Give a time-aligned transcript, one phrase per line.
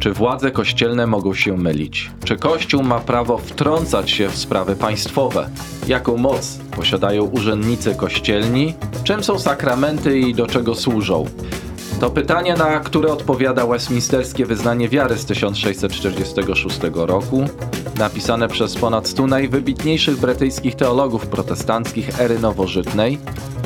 [0.00, 2.10] Czy władze kościelne mogą się mylić?
[2.24, 5.50] Czy Kościół ma prawo wtrącać się w sprawy państwowe?
[5.88, 8.74] Jaką moc posiadają urzędnicy kościelni?
[9.04, 11.24] Czym są sakramenty i do czego służą?
[12.00, 17.44] To pytanie, na które odpowiada Westminsterskie Wyznanie Wiary z 1646 roku,
[17.98, 23.18] napisane przez ponad 100 najwybitniejszych brytyjskich teologów protestanckich ery nowożytnej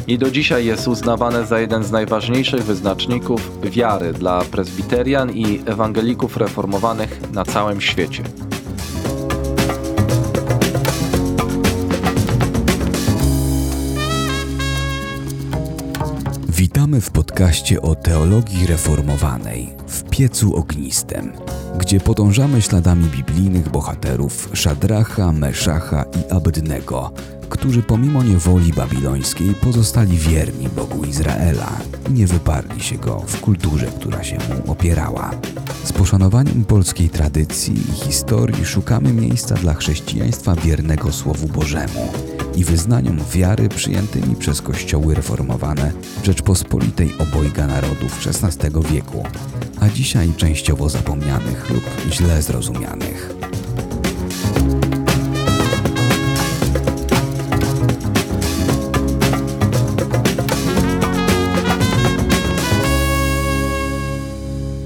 [0.07, 6.37] i do dzisiaj jest uznawane za jeden z najważniejszych wyznaczników wiary dla prezbiterian i ewangelików
[6.37, 8.23] reformowanych na całym świecie.
[16.93, 21.33] Witamy w podcaście o teologii reformowanej w piecu ognistym,
[21.79, 27.13] gdzie podążamy śladami biblijnych bohaterów Szadracha, Meszacha i Abednego,
[27.49, 31.71] którzy pomimo niewoli babilońskiej pozostali wierni Bogu Izraela
[32.11, 35.31] i nie wyparli się go w kulturze, która się mu opierała.
[35.85, 43.19] Z poszanowaniem polskiej tradycji i historii szukamy miejsca dla chrześcijaństwa wiernego Słowu Bożemu i wyznaniom
[43.33, 45.93] wiary przyjętymi przez kościoły reformowane
[46.25, 49.25] Rzeczpospolitej obojga narodów XVI wieku,
[49.81, 53.35] a dzisiaj częściowo zapomnianych lub źle zrozumianych.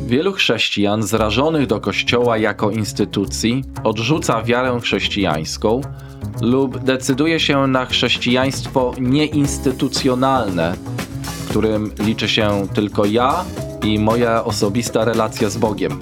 [0.06, 5.80] Wielu chrześcijan zrażonych do Kościoła jako instytucji odrzuca wiarę chrześcijańską
[6.42, 10.76] lub decyduje się na chrześcijaństwo nieinstytucjonalne,
[11.22, 13.44] w którym liczy się tylko ja
[13.84, 16.00] i moja osobista relacja z Bogiem.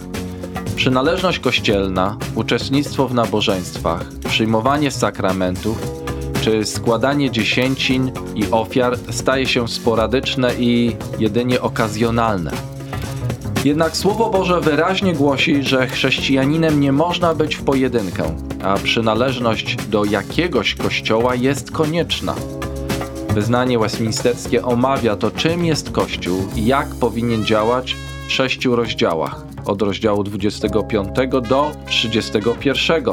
[0.77, 5.83] Przynależność kościelna, uczestnictwo w nabożeństwach, przyjmowanie sakramentów
[6.41, 12.74] czy składanie dziesięcin i ofiar staje się sporadyczne i jedynie okazjonalne.
[13.65, 20.05] Jednak Słowo Boże wyraźnie głosi, że chrześcijaninem nie można być w pojedynkę, a przynależność do
[20.05, 22.35] jakiegoś kościoła jest konieczna.
[23.35, 27.97] Wyznanie westminsterskie omawia to, czym jest Kościół i jak powinien działać
[28.29, 31.09] w sześciu rozdziałach, od rozdziału 25
[31.49, 33.05] do 31.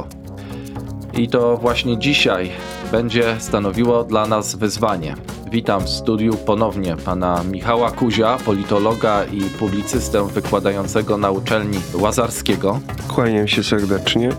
[1.14, 2.50] I to właśnie dzisiaj
[2.92, 5.16] będzie stanowiło dla nas wyzwanie.
[5.52, 12.80] Witam w studiu ponownie pana Michała Kuzia, politologa i publicystę wykładającego na uczelni Łazarskiego.
[13.08, 14.30] Kłaniam się serdecznie.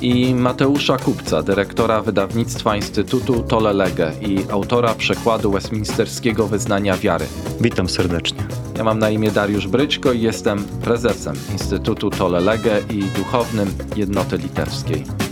[0.00, 7.26] I Mateusza Kupca, dyrektora wydawnictwa Instytutu Tolelege i autora przekładu westminsterskiego wyznania wiary.
[7.60, 8.42] Witam serdecznie.
[8.76, 15.23] Ja mam na imię Dariusz Bryćko i jestem prezesem Instytutu Tolelege i duchownym Jednoty Litewskiej.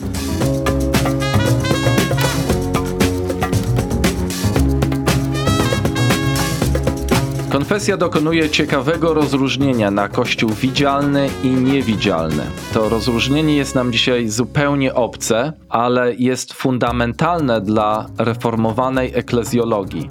[7.53, 12.43] Konfesja dokonuje ciekawego rozróżnienia na Kościół widzialny i niewidzialny.
[12.75, 20.09] To rozróżnienie jest nam dzisiaj zupełnie obce, ale jest fundamentalne dla reformowanej eklezjologii.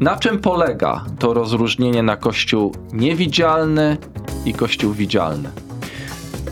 [0.00, 3.96] Na czym polega to rozróżnienie na Kościół niewidzialny
[4.44, 5.48] i Kościół widzialny?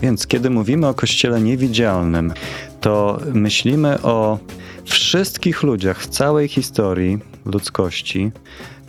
[0.01, 2.33] Więc kiedy mówimy o Kościele niewidzialnym,
[2.81, 4.37] to myślimy o
[4.85, 8.31] wszystkich ludziach w całej historii ludzkości,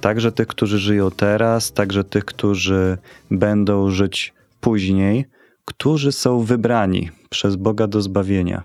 [0.06, 2.98] także tych, którzy żyją teraz, także tych, którzy
[3.30, 5.24] będą żyć później,
[5.64, 8.62] którzy są wybrani przez Boga do zbawienia.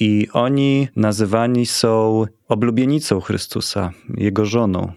[0.00, 4.92] I oni nazywani są oblubienicą Chrystusa, Jego żoną,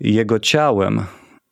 [0.00, 1.00] Jego ciałem,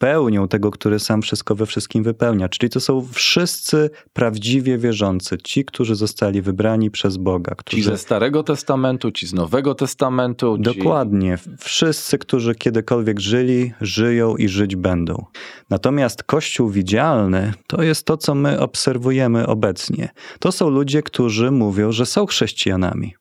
[0.02, 2.48] pełnią tego, który sam wszystko we wszystkim wypełnia.
[2.48, 7.54] Czyli to są wszyscy prawdziwie wierzący, ci, którzy zostali wybrani przez Boga.
[7.54, 7.82] Którzy...
[7.82, 10.56] Ci ze Starego Testamentu, ci z Nowego Testamentu.
[10.56, 10.62] Ci...
[10.62, 11.38] Dokładnie.
[11.58, 15.24] Wszyscy, którzy kiedykolwiek żyli, żyją i żyć będą.
[15.70, 20.08] Natomiast Kościół widzialny to jest to, co my obserwujemy obecnie.
[20.38, 23.14] To są ludzie, którzy mówią, że są chrześcijanami.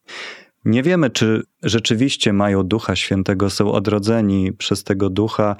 [0.65, 5.55] Nie wiemy, czy rzeczywiście mają Ducha Świętego, są odrodzeni przez tego Ducha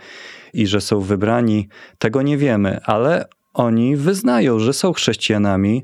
[0.53, 1.67] i że są wybrani.
[1.97, 5.84] Tego nie wiemy, ale oni wyznają, że są chrześcijanami,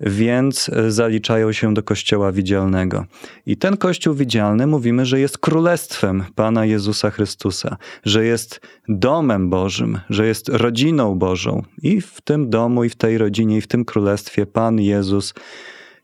[0.00, 3.04] więc zaliczają się do Kościoła widzialnego.
[3.46, 10.00] I ten Kościół widzialny mówimy, że jest królestwem Pana Jezusa Chrystusa, że jest domem Bożym,
[10.10, 11.62] że jest rodziną Bożą.
[11.82, 15.34] I w tym domu, i w tej rodzinie, i w tym królestwie Pan Jezus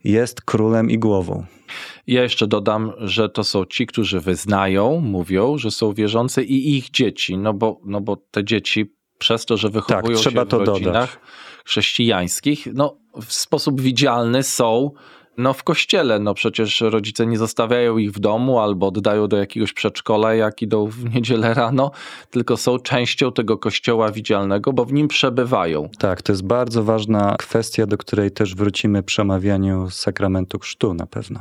[0.05, 1.45] jest królem i głową.
[2.09, 6.91] Ja jeszcze dodam, że to są ci, którzy wyznają, mówią, że są wierzący i ich
[6.91, 10.83] dzieci, no bo, no bo te dzieci przez to, że wychowują tak, się w rodzinach
[10.83, 11.09] dodać.
[11.65, 14.91] chrześcijańskich, no w sposób widzialny są
[15.39, 19.73] No w kościele, no przecież rodzice nie zostawiają ich w domu albo oddają do jakiegoś
[19.73, 21.91] przedszkola, jak idą w niedzielę rano,
[22.31, 25.89] tylko są częścią tego kościoła widzialnego, bo w nim przebywają.
[25.99, 31.07] Tak, to jest bardzo ważna kwestia, do której też wrócimy przy omawianiu sakramentu chrztu na
[31.07, 31.41] pewno.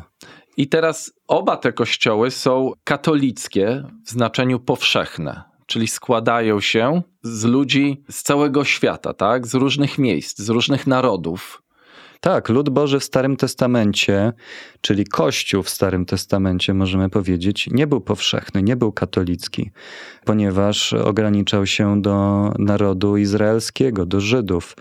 [0.57, 8.03] I teraz oba te kościoły są katolickie w znaczeniu powszechne, czyli składają się z ludzi
[8.09, 9.47] z całego świata, tak?
[9.47, 11.63] z różnych miejsc, z różnych narodów.
[12.21, 14.33] Tak, lud Boży w Starym Testamencie,
[14.81, 19.71] czyli Kościół w Starym Testamencie, możemy powiedzieć, nie był powszechny, nie był katolicki,
[20.25, 24.75] ponieważ ograniczał się do narodu izraelskiego, do Żydów.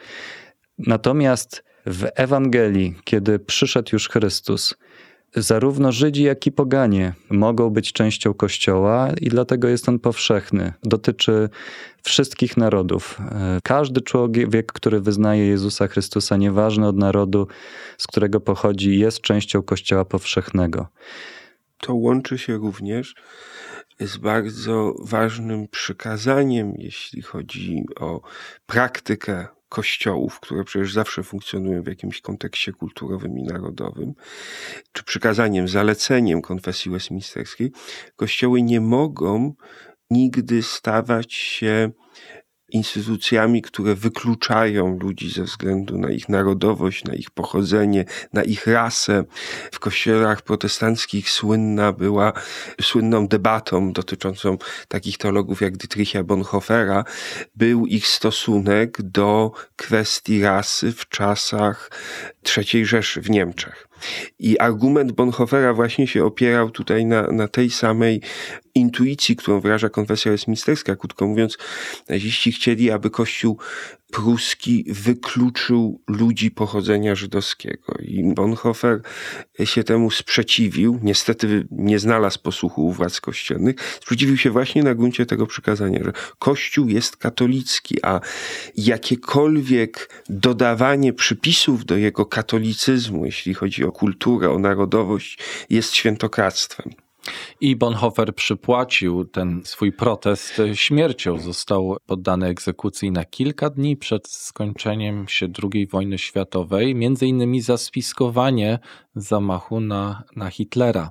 [0.78, 4.74] Natomiast w Ewangelii, kiedy przyszedł już Chrystus,
[5.34, 10.72] zarówno Żydzi, jak i poganie mogą być częścią Kościoła i dlatego jest on powszechny.
[10.82, 11.48] Dotyczy
[12.02, 13.18] wszystkich narodów.
[13.62, 17.46] Każdy człowiek, który wyznaje Jezusa Chrystusa, nieważny od narodu,
[17.98, 20.86] z którego pochodzi, jest częścią Kościoła powszechnego.
[21.80, 23.14] To łączy się również
[24.00, 28.20] z bardzo ważnym przykazaniem, jeśli chodzi o
[28.66, 29.46] praktykę
[29.76, 34.14] kościołów, które przecież zawsze funkcjonują w jakimś kontekście kulturowym i narodowym,
[34.92, 37.72] czy przykazaniem, zaleceniem konfesji westminsterskiej,
[38.16, 39.54] kościoły nie mogą
[40.10, 41.90] nigdy stawać się
[42.68, 49.24] instytucjami, które wykluczają ludzi ze względu na ich narodowość, na ich pochodzenie, na ich rasę.
[49.72, 52.32] W kościołach protestanckich słynna była
[52.80, 54.58] słynną debatą dotyczącą
[54.88, 57.04] takich teologów jak Dietricha Bonhoeffera,
[57.56, 61.90] był ich stosunek do kwestii rasy w czasach
[62.56, 63.88] III Rzeszy w Niemczech.
[64.38, 68.20] I argument Bonhoeffera właśnie się opierał tutaj na, na tej samej
[68.74, 70.96] intuicji, którą wyraża konfesja westminsterska.
[70.96, 71.58] Krótko mówiąc,
[72.08, 73.58] naziści chcieli, aby Kościół
[74.12, 77.94] pruski wykluczył ludzi pochodzenia żydowskiego.
[78.00, 79.00] I Bonhoeffer
[79.64, 81.00] się temu sprzeciwił.
[81.02, 83.76] Niestety nie znalazł posłuchu u władz kościelnych.
[84.02, 88.20] Sprzeciwił się właśnie na gruncie tego przykazania, że Kościół jest katolicki, a
[88.76, 95.38] jakiekolwiek dodawanie przypisów do jego katolicyzmu, jeśli chodzi o kulturę, o narodowość,
[95.70, 97.05] jest świętokradztwem.
[97.60, 101.38] I Bonhoeffer przypłacił ten swój protest śmiercią.
[101.38, 107.78] Został poddany egzekucji na kilka dni przed skończeniem się II wojny światowej, między innymi za
[107.78, 108.78] spiskowanie
[109.14, 111.10] zamachu na, na Hitlera.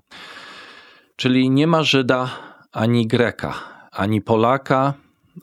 [1.16, 2.30] Czyli nie ma Żyda
[2.72, 3.54] ani Greka,
[3.92, 4.94] ani Polaka,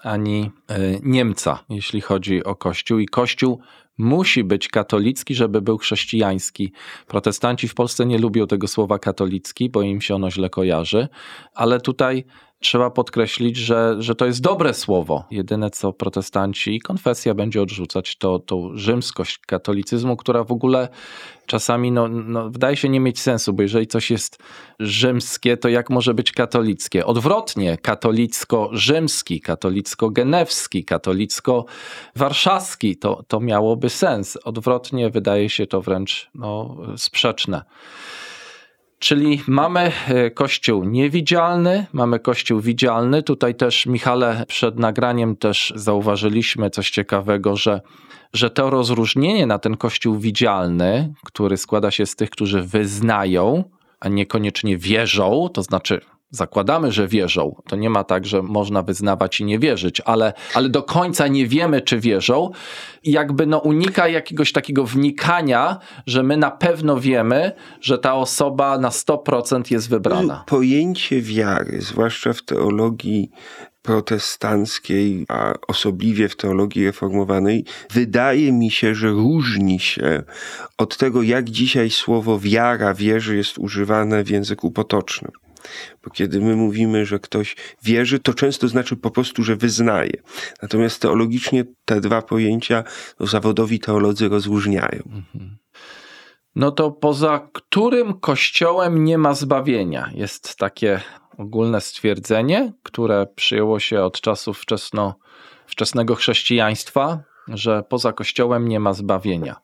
[0.03, 2.99] ani y, Niemca, jeśli chodzi o Kościół.
[2.99, 3.61] I Kościół
[3.99, 6.73] musi być katolicki, żeby był chrześcijański.
[7.07, 11.09] Protestanci w Polsce nie lubią tego słowa katolicki, bo im się ono źle kojarzy,
[11.55, 12.25] ale tutaj
[12.63, 15.25] trzeba podkreślić, że, że to jest dobre słowo.
[15.31, 20.89] Jedyne co protestanci i konfesja będzie odrzucać, to tą rzymskość katolicyzmu, która w ogóle
[21.47, 24.39] czasami no, no, wydaje się nie mieć sensu, bo jeżeli coś jest
[24.79, 27.07] rzymskie, to jak może być katolickie?
[27.07, 34.39] Odwrotnie, katolicko-rzymski, katolicko-genewski, katolicko-warszawski, to, to miałoby sens.
[34.45, 37.63] Odwrotnie wydaje się to wręcz no, sprzeczne.
[39.03, 43.23] Czyli mamy e, kościół niewidzialny, mamy kościół widzialny.
[43.23, 47.81] Tutaj też, Michale, przed nagraniem też zauważyliśmy coś ciekawego, że,
[48.33, 53.65] że to rozróżnienie na ten kościół widzialny, który składa się z tych, którzy wyznają,
[54.01, 56.01] a niekoniecznie wierzą, to znaczy
[56.33, 57.63] zakładamy, że wierzą.
[57.69, 61.47] To nie ma tak, że można wyznawać i nie wierzyć, ale, ale do końca nie
[61.47, 62.51] wiemy, czy wierzą.
[63.03, 68.79] I jakby no unika jakiegoś takiego wnikania, że my na pewno wiemy, że ta osoba
[68.79, 70.45] na 100% jest wybrana.
[70.47, 73.31] Pojęcie wiary, zwłaszcza w teologii
[73.83, 80.23] protestanckiej, a osobliwie w teologii reformowanej, wydaje mi się, że różni się
[80.79, 85.33] od tego, jak dzisiaj słowo wiara, wierzy jest używane w języku potocznym.
[86.05, 90.23] Bo kiedy my mówimy, że ktoś wierzy, to często znaczy po prostu, że wyznaje.
[90.63, 92.85] Natomiast teologicznie te dwa pojęcia
[93.21, 95.03] no, zawodowi teolodzy rozróżniają.
[96.57, 100.11] No to poza którym kościołem nie ma zbawienia?
[100.15, 101.01] Jest takie
[101.39, 105.15] ogólne stwierdzenie, które przyjęło się od czasów wczesno,
[105.67, 109.57] wczesnego chrześcijaństwa, że poza kościołem nie ma zbawienia.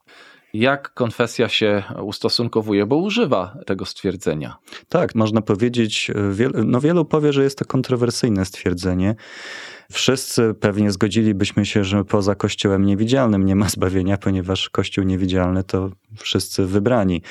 [0.55, 4.57] Jak konfesja się ustosunkowuje, bo używa tego stwierdzenia?
[4.89, 9.15] Tak, można powiedzieć, wielu, no wielu powie, że jest to kontrowersyjne stwierdzenie.
[9.93, 15.91] Wszyscy pewnie zgodzilibyśmy się, że poza Kościołem niewidzialnym nie ma zbawienia, ponieważ Kościół niewidzialny to
[16.17, 17.23] wszyscy wybrani.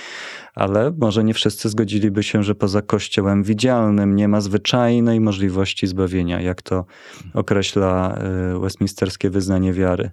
[0.55, 6.41] Ale może nie wszyscy zgodziliby się, że poza Kościołem widzialnym nie ma zwyczajnej możliwości zbawienia,
[6.41, 6.85] jak to
[7.33, 8.19] określa
[8.55, 10.11] y, westminsterskie wyznanie wiary.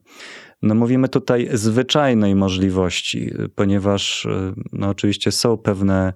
[0.64, 6.12] No mówimy tutaj zwyczajnej możliwości, ponieważ y, no oczywiście są pewne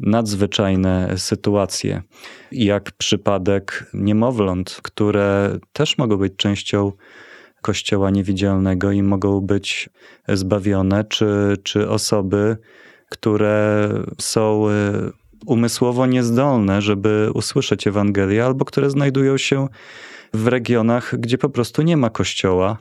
[0.00, 2.02] nadzwyczajne sytuacje,
[2.52, 6.92] jak przypadek niemowląt, które też mogą być częścią
[7.62, 9.90] Kościoła niewidzialnego i mogą być
[10.28, 12.56] zbawione, czy, czy osoby,
[13.08, 14.72] które są y,
[15.46, 19.68] umysłowo niezdolne, żeby usłyszeć Ewangelię, albo które znajdują się
[20.34, 22.78] w regionach, gdzie po prostu nie ma kościoła.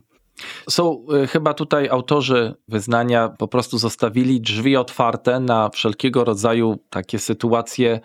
[0.70, 7.20] Są y, chyba tutaj autorzy wyznania po prostu zostawili drzwi otwarte na wszelkiego rodzaju takie
[7.20, 8.00] sytuacje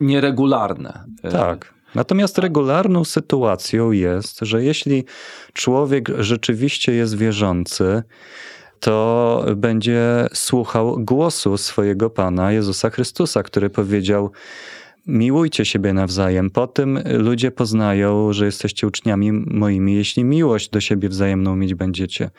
[0.00, 1.04] nieregularne.
[1.24, 1.78] Y, Tak.
[1.94, 5.04] Natomiast regularną sytuacją jest, że jeśli
[5.52, 8.02] człowiek rzeczywiście jest wierzący,
[8.80, 14.30] to będzie słuchał głosu swojego Pana Jezusa Chrystusa, który powiedział:
[15.08, 16.50] Miłujcie siebie nawzajem.
[16.50, 22.30] Po tym ludzie poznają, że jesteście uczniami moimi, jeśli miłość do siebie wzajemną mieć będziecie.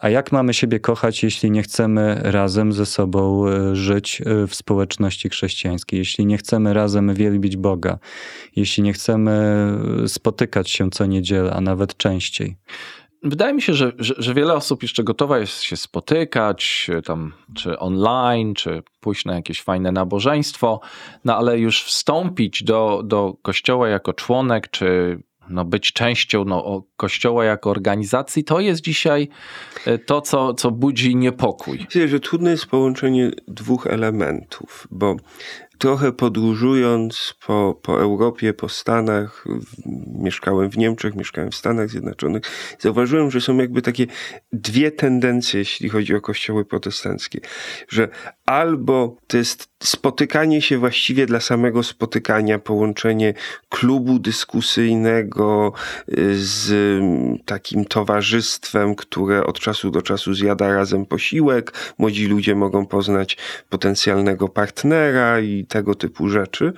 [0.00, 4.54] A jak mamy siebie kochać, jeśli nie chcemy razem ze sobą e, żyć e, w
[4.54, 7.98] społeczności chrześcijańskiej, jeśli nie chcemy razem wielbić Boga,
[8.56, 9.32] jeśli nie chcemy
[10.04, 12.56] e, spotykać się co niedzielę, a nawet częściej?
[13.22, 17.78] Wydaje mi się, że, że, że, wiele osób jeszcze gotowa jest się spotykać, tam, czy
[17.78, 20.80] online, czy pójść na jakieś fajne nabożeństwo,
[21.24, 25.18] no ale już wstąpić do, do kościoła jako członek, czy
[25.50, 29.28] no, być częścią no, kościoła jako organizacji, to jest dzisiaj
[30.06, 31.78] to, co, co budzi niepokój.
[31.84, 35.16] Myślę, że trudne jest połączenie dwóch elementów, bo
[35.80, 39.44] trochę podróżując po, po Europie, po Stanach,
[40.06, 42.42] mieszkałem w Niemczech, mieszkałem w Stanach Zjednoczonych,
[42.78, 44.06] zauważyłem, że są jakby takie
[44.52, 47.40] dwie tendencje, jeśli chodzi o kościoły protestanckie,
[47.88, 48.08] że
[48.46, 53.34] albo to jest spotykanie się właściwie dla samego spotykania, połączenie
[53.68, 55.72] klubu dyskusyjnego
[56.08, 56.72] y, z
[57.44, 63.36] takim towarzystwem, które od czasu do czasu zjada razem posiłek, młodzi ludzie mogą poznać
[63.68, 66.72] potencjalnego partnera i tego typu rzeczy.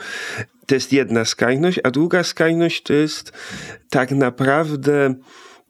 [0.67, 3.33] To jest jedna skrajność, a druga skrajność to jest
[3.91, 5.15] tak naprawdę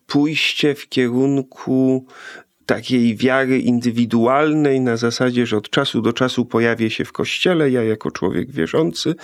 [0.07, 2.07] pójście w kierunku
[2.67, 7.83] takiej wiary indywidualnej na zasadzie, że od czasu do czasu pojawię się w kościele, ja
[7.83, 9.15] jako człowiek wierzący,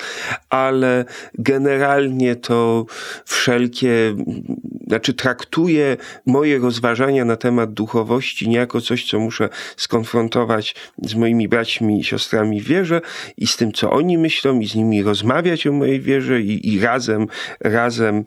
[0.51, 1.05] ale
[1.35, 2.87] generalnie to
[3.25, 4.17] wszelkie,
[4.87, 11.49] znaczy traktuję moje rozważania na temat duchowości nie jako coś, co muszę skonfrontować z moimi
[11.49, 13.01] braćmi i siostrami w wierze
[13.37, 16.81] i z tym, co oni myślą i z nimi rozmawiać o mojej wierze i, i
[16.81, 17.27] razem,
[17.61, 18.25] razem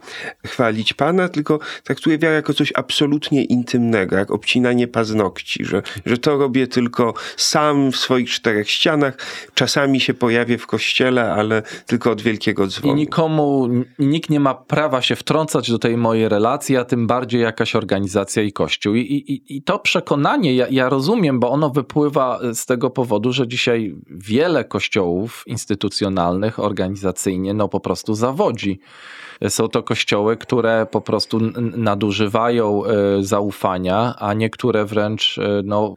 [0.47, 6.37] chwalić Pana, tylko traktuję wiarę jako coś absolutnie intymnego, jak obcinanie paznokci, że, że to
[6.37, 9.17] robię tylko sam w swoich czterech ścianach.
[9.53, 12.93] Czasami się pojawię w kościele, ale tylko od wielkiego dzwonu.
[12.93, 17.41] I nikomu, nikt nie ma prawa się wtrącać do tej mojej relacji, a tym bardziej
[17.41, 18.95] jakaś organizacja i kościół.
[18.95, 23.47] I, i, i to przekonanie ja, ja rozumiem, bo ono wypływa z tego powodu, że
[23.47, 28.79] dzisiaj wiele kościołów instytucjonalnych, organizacyjnie, no po prostu zawodzi.
[29.49, 31.39] Są to kościoły, które po prostu
[31.77, 32.83] nadużywają
[33.21, 35.95] zaufania, a niektóre wręcz no,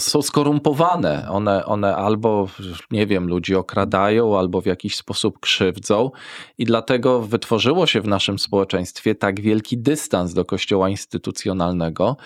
[0.00, 1.26] są skorumpowane.
[1.30, 2.48] One, one albo,
[2.90, 6.10] nie wiem, ludzi okradają, albo w jakiś sposób krzywdzą,
[6.58, 12.16] i dlatego wytworzyło się w naszym społeczeństwie tak wielki dystans do kościoła instytucjonalnego.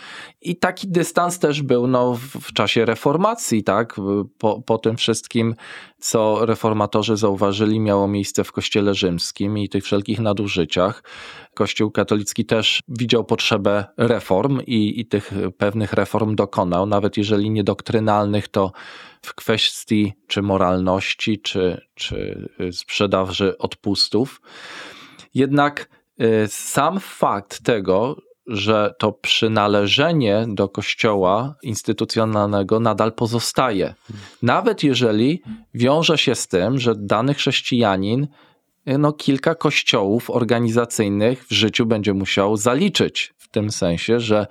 [0.43, 3.97] I taki dystans też był no, w czasie reformacji, tak?
[4.39, 5.55] Po, po tym wszystkim,
[6.07, 11.03] co reformatorzy zauważyli, miało miejsce w kościele rzymskim i tych wszelkich nadużyciach.
[11.55, 17.65] Kościół katolicki też widział potrzebę reform i, i tych pewnych reform dokonał, nawet jeżeli nie
[17.65, 18.73] doktrynalnych, to
[19.23, 24.41] w kwestii czy moralności, czy, czy sprzedaży odpustów.
[25.35, 25.89] Jednak
[26.47, 33.95] sam fakt tego, że to przynależenie do kościoła instytucjonalnego nadal pozostaje.
[34.43, 35.43] Nawet jeżeli
[35.75, 38.27] wiąże się z tym, że dany chrześcijanin
[38.87, 43.35] no, kilka kościołów organizacyjnych w życiu będzie musiał zaliczyć.
[43.57, 44.47] Tym sensie, że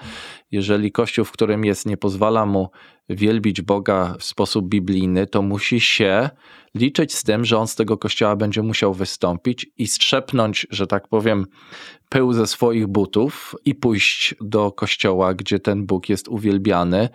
[0.52, 2.70] jeżeli kościół, w którym jest, nie pozwala mu
[3.10, 6.30] wielbić Boga w sposób biblijny, to musi się
[6.76, 11.08] liczyć z tym, że on z tego kościoła będzie musiał wystąpić i strzepnąć, że tak
[11.08, 11.46] powiem,
[12.10, 17.10] pył ze swoich butów i pójść do kościoła, gdzie ten Bóg jest uwielbiany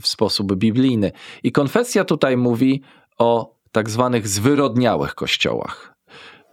[0.00, 1.12] w sposób biblijny.
[1.42, 2.82] I konfesja tutaj mówi
[3.18, 5.93] o tak zwanych zwyrodniałych kościołach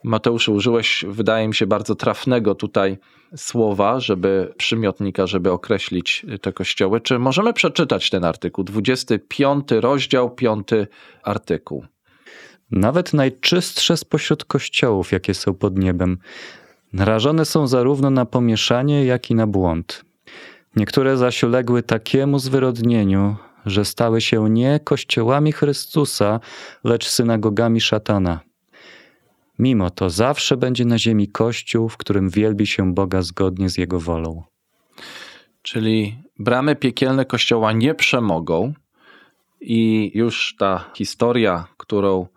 [0.04, 2.98] Mateuszu, użyłeś, wydaje mi się, bardzo trafnego tutaj
[3.36, 7.02] słowa, żeby przymiotnika, żeby określić te kościoły.
[7.02, 8.64] Czy możemy przeczytać ten artykuł?
[8.64, 10.68] 25 rozdział, 5
[11.24, 11.86] artykuł.
[12.72, 16.18] Nawet najczystsze spośród kościołów, jakie są pod niebem,
[16.94, 20.06] narażone są zarówno na pomieszanie, jak i na błąd.
[20.76, 26.40] Niektóre zaś uległy takiemu zwyrodnieniu, że stały się nie kościołami Chrystusa,
[26.84, 28.40] lecz synagogami szatana.
[29.62, 34.00] Mimo to zawsze będzie na ziemi kościół, w którym wielbi się Boga zgodnie z Jego
[34.00, 34.44] wolą.
[35.62, 38.74] Czyli bramy piekielne kościoła nie przemogą
[39.62, 42.28] i już ta historia, którą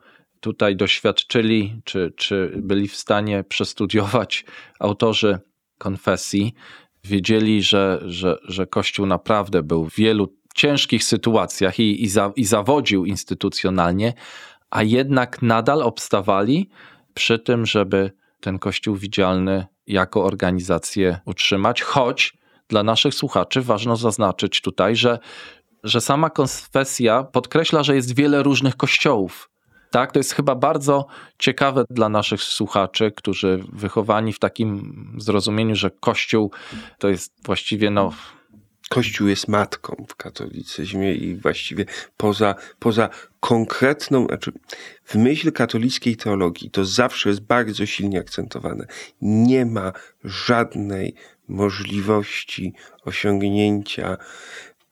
[0.40, 4.45] tutaj doświadczyli, czy, czy byli w stanie przestudiować
[4.81, 5.38] autorzy
[5.78, 6.54] konfesji,
[7.04, 12.45] wiedzieli, że, że, że Kościół naprawdę był w wielu ciężkich sytuacjach i, i, za, i
[12.45, 14.12] zawodził instytucjonalnie,
[14.71, 16.69] a jednak nadal obstawali
[17.14, 22.37] przy tym, żeby ten Kościół widzialny jako organizację utrzymać, choć
[22.68, 25.18] dla naszych słuchaczy ważno zaznaczyć tutaj, że,
[25.85, 29.50] że sama konfesja podkreśla, że jest wiele różnych kościołów.
[29.90, 31.06] Tak, to jest chyba bardzo
[31.38, 36.50] ciekawe dla naszych słuchaczy, którzy wychowani w takim zrozumieniu, że Kościół
[36.99, 38.12] to jest właściwie no,
[38.94, 41.84] Kościół jest matką w katolicyzmie i właściwie
[42.16, 43.08] poza, poza
[43.40, 44.52] konkretną, znaczy
[45.04, 48.86] w myśl katolickiej teologii to zawsze jest bardzo silnie akcentowane.
[49.20, 49.92] Nie ma
[50.24, 51.14] żadnej
[51.48, 52.74] możliwości
[53.04, 54.16] osiągnięcia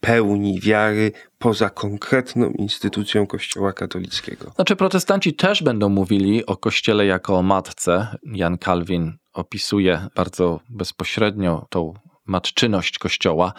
[0.01, 4.53] pełni wiary poza konkretną instytucją Kościoła katolickiego.
[4.55, 8.17] Znaczy, protestanci też będą mówili o Kościele jako o matce.
[8.25, 11.95] Jan Kalwin opisuje bardzo bezpośrednio tą
[12.27, 13.53] matczyność Kościoła,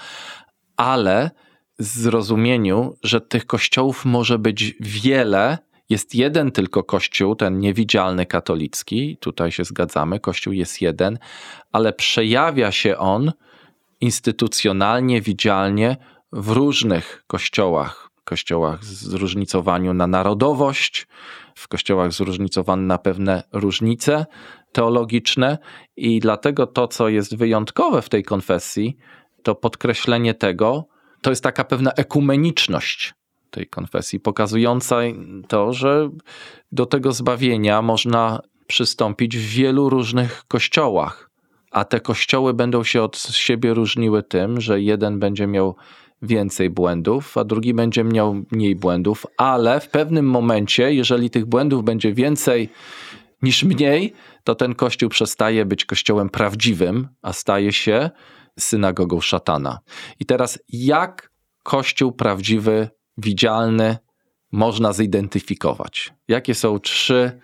[0.77, 1.31] ale
[1.79, 5.57] zrozumieniu, że tych kościołów może być wiele.
[5.89, 11.19] Jest jeden tylko kościół, ten niewidzialny katolicki, tutaj się zgadzamy, kościół jest jeden,
[11.71, 13.31] ale przejawia się on
[14.01, 15.97] instytucjonalnie, widzialnie
[16.31, 18.09] w różnych kościołach.
[18.23, 21.07] Kościołach zróżnicowaniu na narodowość,
[21.55, 24.25] w kościołach zróżnicowany na pewne różnice
[24.73, 25.57] teologiczne,
[25.97, 28.97] i dlatego to, co jest wyjątkowe w tej konfesji,
[29.43, 30.85] to podkreślenie tego,
[31.21, 33.13] to jest taka pewna ekumeniczność
[33.49, 34.97] tej konfesji, pokazująca
[35.47, 36.09] to, że
[36.71, 41.29] do tego zbawienia można przystąpić w wielu różnych kościołach,
[41.71, 45.75] a te kościoły będą się od siebie różniły tym, że jeden będzie miał
[46.21, 51.83] więcej błędów, a drugi będzie miał mniej błędów, ale w pewnym momencie, jeżeli tych błędów
[51.83, 52.69] będzie więcej
[53.41, 58.09] niż mniej, to ten kościół przestaje być kościołem prawdziwym, a staje się
[58.59, 59.79] synagogą szatana.
[60.19, 61.31] I teraz, jak
[61.63, 63.97] kościół prawdziwy, widzialny
[64.51, 66.13] można zidentyfikować?
[66.27, 67.39] Jakie są trzy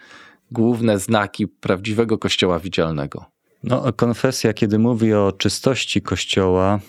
[0.51, 3.25] główne znaki prawdziwego kościoła widzialnego?
[3.63, 6.79] No, konfesja, kiedy mówi o czystości kościoła,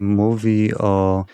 [0.00, 1.24] mówi o,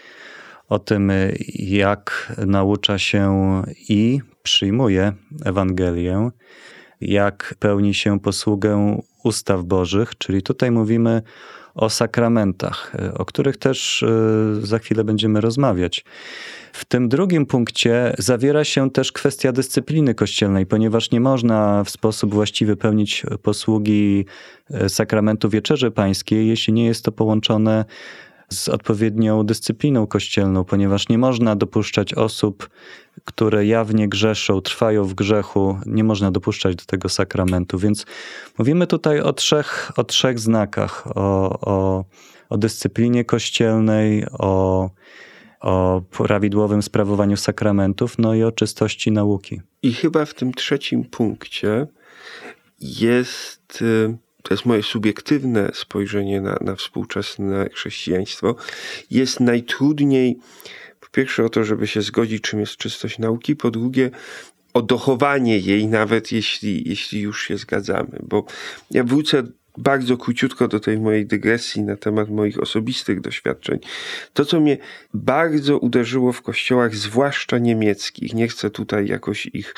[0.68, 1.12] o tym,
[1.58, 5.12] jak naucza się i przyjmuje
[5.44, 6.30] Ewangelię,
[7.00, 11.22] jak pełni się posługę ustaw Bożych, czyli tutaj mówimy
[11.74, 16.04] o sakramentach, o których też e, za chwilę będziemy rozmawiać.
[16.72, 22.34] W tym drugim punkcie zawiera się też kwestia dyscypliny kościelnej, ponieważ nie można w sposób
[22.34, 24.26] właściwy pełnić posługi
[24.70, 27.84] e, sakramentu wieczerzy pańskiej, jeśli nie jest to połączone
[28.52, 32.68] z odpowiednią dyscypliną kościelną, ponieważ nie można dopuszczać osób,
[33.26, 37.78] które jawnie grzeszą, trwają w grzechu, nie można dopuszczać do tego sakramentu.
[37.78, 38.06] Więc
[38.58, 42.04] mówimy tutaj o trzech, o trzech znakach: o, o,
[42.48, 44.90] o dyscyplinie kościelnej, o,
[45.60, 49.60] o prawidłowym sprawowaniu sakramentów, no i o czystości nauki.
[49.82, 51.86] I chyba w tym trzecim punkcie
[52.80, 58.54] jest y, to jest moje subiektywne spojrzenie na, na współczesne chrześcijaństwo,
[59.10, 60.38] jest najtrudniej,
[61.16, 64.10] pierwsze o to, żeby się zgodzić, czym jest czystość nauki, po drugie
[64.74, 68.18] o dochowanie jej, nawet jeśli, jeśli już się zgadzamy.
[68.22, 68.44] Bo
[68.90, 69.42] ja wrócę
[69.78, 73.78] bardzo króciutko do tej mojej dygresji na temat moich osobistych doświadczeń.
[74.32, 74.78] To, co mnie
[75.14, 79.74] bardzo uderzyło w kościołach, zwłaszcza niemieckich, nie chcę tutaj jakoś ich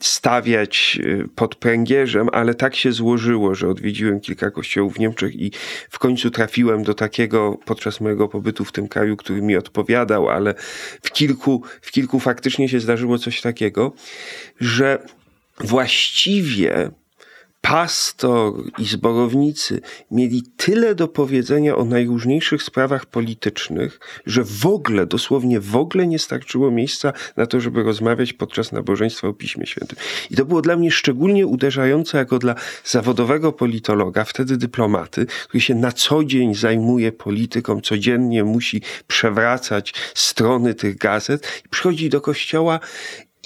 [0.00, 5.52] stawiać y, pod pręgierzem, ale tak się złożyło, że odwiedziłem kilka kościołów w Niemczech i
[5.90, 10.54] w końcu trafiłem do takiego podczas mojego pobytu w tym kraju, który mi odpowiadał, ale
[11.02, 13.92] w kilku, w kilku faktycznie się zdarzyło coś takiego,
[14.60, 15.06] że
[15.60, 16.90] właściwie
[17.68, 25.60] pastor i zborownicy mieli tyle do powiedzenia o najróżniejszych sprawach politycznych, że w ogóle, dosłownie
[25.60, 29.98] w ogóle nie starczyło miejsca na to, żeby rozmawiać podczas nabożeństwa o Piśmie Świętym.
[30.30, 35.74] I to było dla mnie szczególnie uderzające jako dla zawodowego politologa, wtedy dyplomaty, który się
[35.74, 42.80] na co dzień zajmuje polityką, codziennie musi przewracać strony tych gazet i przychodzi do kościoła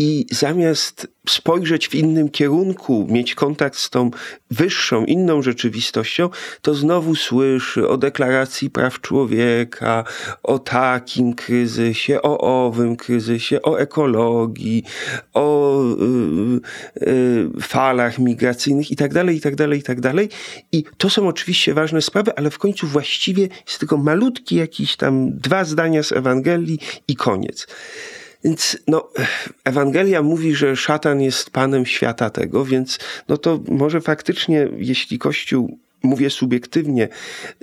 [0.03, 4.11] i zamiast spojrzeć w innym kierunku, mieć kontakt z tą
[4.51, 6.29] wyższą, inną rzeczywistością,
[6.63, 10.05] to znowu słyszy o deklaracji praw człowieka,
[10.43, 14.85] o takim kryzysie, o owym kryzysie, o ekologii,
[15.35, 20.15] o y, y, falach migracyjnych itd., itd., itd.
[20.73, 25.39] I to są oczywiście ważne sprawy, ale w końcu właściwie jest tylko malutki jakiś tam
[25.39, 27.67] dwa zdania z Ewangelii i koniec.
[28.45, 29.09] Więc no,
[29.65, 32.99] Ewangelia mówi, że szatan jest panem świata tego, więc
[33.29, 37.09] no to może faktycznie, jeśli Kościół mówię subiektywnie,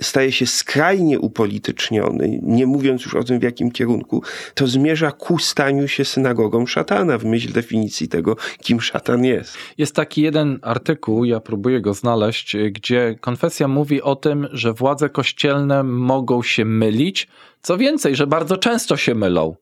[0.00, 4.22] staje się skrajnie upolityczniony, nie mówiąc już o tym w jakim kierunku,
[4.54, 9.56] to zmierza ku staniu się synagogą szatana w myśl definicji tego, kim szatan jest.
[9.78, 15.08] Jest taki jeden artykuł, ja próbuję go znaleźć, gdzie konfesja mówi o tym, że władze
[15.08, 17.28] kościelne mogą się mylić.
[17.62, 19.56] Co więcej, że bardzo często się mylą.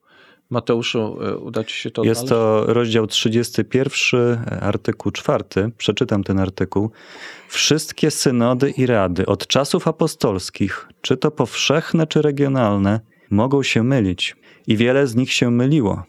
[0.49, 2.65] Mateuszu, e, uda ci się to Jest odnaleźć?
[2.67, 5.43] to rozdział 31, artykuł 4.
[5.77, 6.91] Przeczytam ten artykuł.
[7.47, 14.35] Wszystkie synody i rady od czasów apostolskich, czy to powszechne, czy regionalne, mogą się mylić
[14.67, 16.03] i wiele z nich się myliło.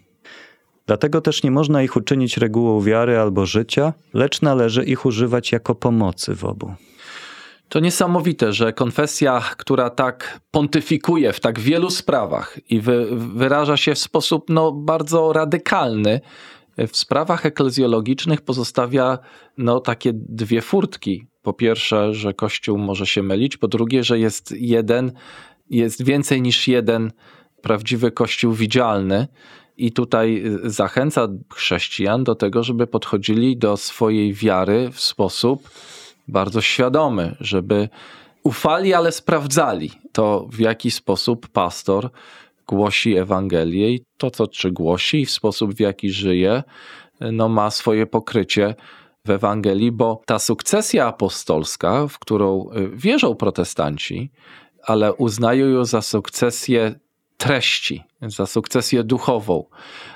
[0.86, 5.74] Dlatego też nie można ich uczynić regułą wiary albo życia, lecz należy ich używać jako
[5.74, 6.74] pomocy w obu.
[7.68, 13.94] To niesamowite, że konfesja, która tak pontyfikuje w tak wielu sprawach i wy, wyraża się
[13.94, 16.20] w sposób no, bardzo radykalny,
[16.88, 19.18] w sprawach eklezjologicznych pozostawia
[19.58, 21.26] no, takie dwie furtki.
[21.42, 25.12] Po pierwsze, że Kościół może się mylić, po drugie, że jest jeden,
[25.70, 27.12] jest więcej niż jeden
[27.62, 29.26] prawdziwy Kościół widzialny.
[29.76, 35.68] I tutaj zachęca chrześcijan do tego, żeby podchodzili do swojej wiary w sposób
[36.28, 37.88] bardzo świadomy, żeby
[38.42, 42.10] ufali, ale sprawdzali to, w jaki sposób pastor
[42.66, 46.62] głosi Ewangelię i to, co czy głosi, i w sposób, w jaki żyje,
[47.20, 48.74] no, ma swoje pokrycie
[49.24, 54.30] w Ewangelii, bo ta sukcesja apostolska, w którą y, wierzą protestanci,
[54.82, 56.94] ale uznają ją za sukcesję
[57.38, 59.64] treści, za sukcesję duchową,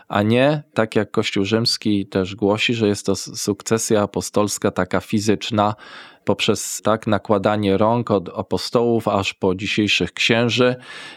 [0.08, 5.74] a nie tak jak Kościół Rzymski też głosi, że jest to sukcesja apostolska taka fizyczna,
[6.24, 10.76] poprzez tak nakładanie rąk od apostołów aż po dzisiejszych księży.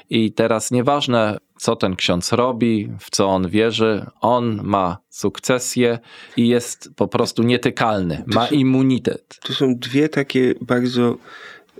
[0.10, 6.00] I teraz nieważne, co ten ksiądz robi, w co on wierzy, on ma sukcesję
[6.38, 9.39] i jest po prostu nietykalny, ma immunitet.
[9.44, 11.15] To są dwie takie bardzo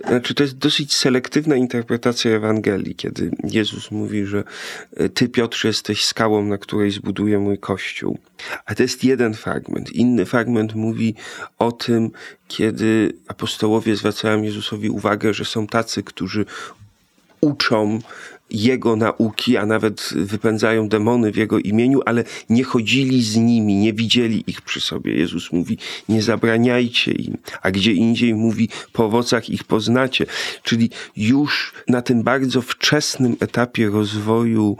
[0.04, 4.44] znaczy, to jest dosyć selektywna interpretacja Ewangelii, kiedy Jezus mówi, że
[4.96, 8.18] e, ty, Piotrze, jesteś skałą, na której zbuduję mój kościół.
[8.64, 9.92] A to jest jeden fragment.
[9.92, 11.14] Inny fragment mówi
[11.58, 12.10] o tym,
[12.48, 16.44] kiedy apostołowie zwracają Jezusowi uwagę, że są tacy, którzy
[17.40, 17.98] uczą
[18.50, 23.92] jego nauki, a nawet wypędzają demony w jego imieniu, ale nie chodzili z nimi, nie
[23.92, 25.14] widzieli ich przy sobie.
[25.14, 25.78] Jezus mówi,
[26.08, 30.26] nie zabraniajcie im, a gdzie indziej mówi, po owocach ich poznacie.
[30.62, 34.76] Czyli już na tym bardzo wczesnym etapie rozwoju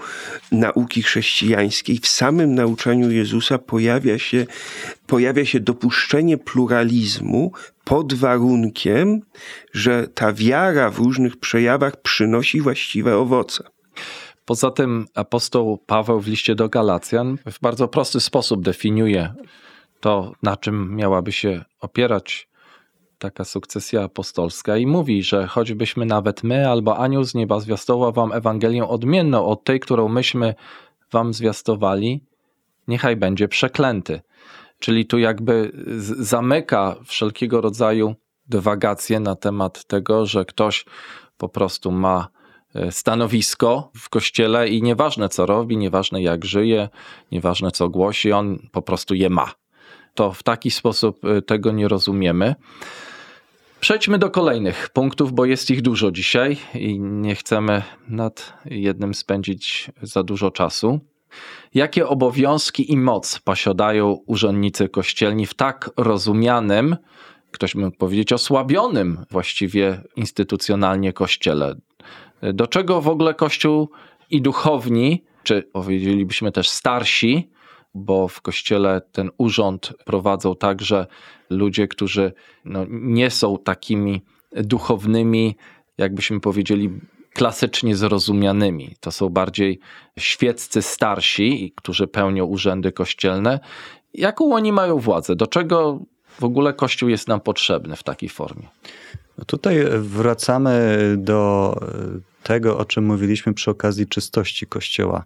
[0.52, 4.46] nauki chrześcijańskiej, w samym nauczaniu Jezusa pojawia się,
[5.06, 7.52] pojawia się dopuszczenie pluralizmu,
[7.84, 9.20] pod warunkiem,
[9.72, 13.64] że ta wiara w różnych przejawach przynosi właściwe owoce.
[14.44, 19.34] Poza tym apostoł Paweł w liście do Galacjan w bardzo prosty sposób definiuje
[20.00, 22.48] to, na czym miałaby się opierać
[23.18, 28.32] taka sukcesja apostolska i mówi, że choćbyśmy nawet my albo anioł z nieba zwiastował wam
[28.32, 30.54] Ewangelię odmienną od tej, którą myśmy
[31.12, 32.20] wam zwiastowali,
[32.88, 34.20] niechaj będzie przeklęty.
[34.78, 35.72] Czyli tu jakby
[36.18, 38.14] zamyka wszelkiego rodzaju
[38.46, 40.84] dywagacje na temat tego, że ktoś
[41.36, 42.28] po prostu ma
[42.74, 46.88] e, stanowisko w kościele i nieważne co robi, nieważne jak żyje,
[47.32, 49.52] nieważne co głosi, on po prostu je ma.
[50.14, 52.54] To w taki sposób e, tego nie rozumiemy.
[53.80, 59.90] Przejdźmy do kolejnych punktów, bo jest ich dużo dzisiaj i nie chcemy nad jednym spędzić
[60.02, 61.00] za dużo czasu.
[61.74, 66.96] Jakie obowiązki i moc posiadają urzędnicy kościelni w tak rozumianym,
[67.50, 71.74] ktoś mógł powiedzieć osłabionym właściwie instytucjonalnie kościele?
[72.42, 73.90] Do czego w ogóle kościół
[74.30, 77.50] i duchowni, czy powiedzielibyśmy też starsi,
[77.94, 81.06] bo w kościele ten urząd prowadzą także
[81.50, 82.32] ludzie, którzy
[82.64, 84.22] no, nie są takimi
[84.52, 85.56] duchownymi,
[85.98, 86.90] jakbyśmy powiedzieli,
[87.36, 88.94] klasycznie zrozumianymi.
[89.00, 89.78] To są bardziej
[90.18, 93.60] świeccy starsi, którzy pełnią urzędy kościelne.
[94.14, 95.36] Jaką oni mają władzę?
[95.36, 96.00] Do czego
[96.40, 98.68] w ogóle Kościół jest nam potrzebny w takiej formie?
[99.38, 101.74] No tutaj wracamy do
[102.46, 105.24] tego, o czym mówiliśmy przy okazji czystości Kościoła.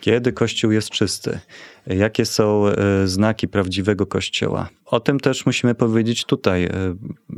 [0.00, 1.40] Kiedy Kościół jest czysty?
[1.86, 4.68] Jakie są e, znaki prawdziwego Kościoła?
[4.84, 6.70] O tym też musimy powiedzieć tutaj, e,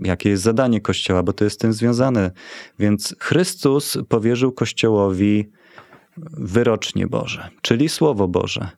[0.03, 2.31] jakie jest zadanie Kościoła, bo to jest z tym związane.
[2.79, 5.51] Więc Chrystus powierzył Kościołowi
[6.33, 8.71] wyrocznie Boże, czyli Słowo Boże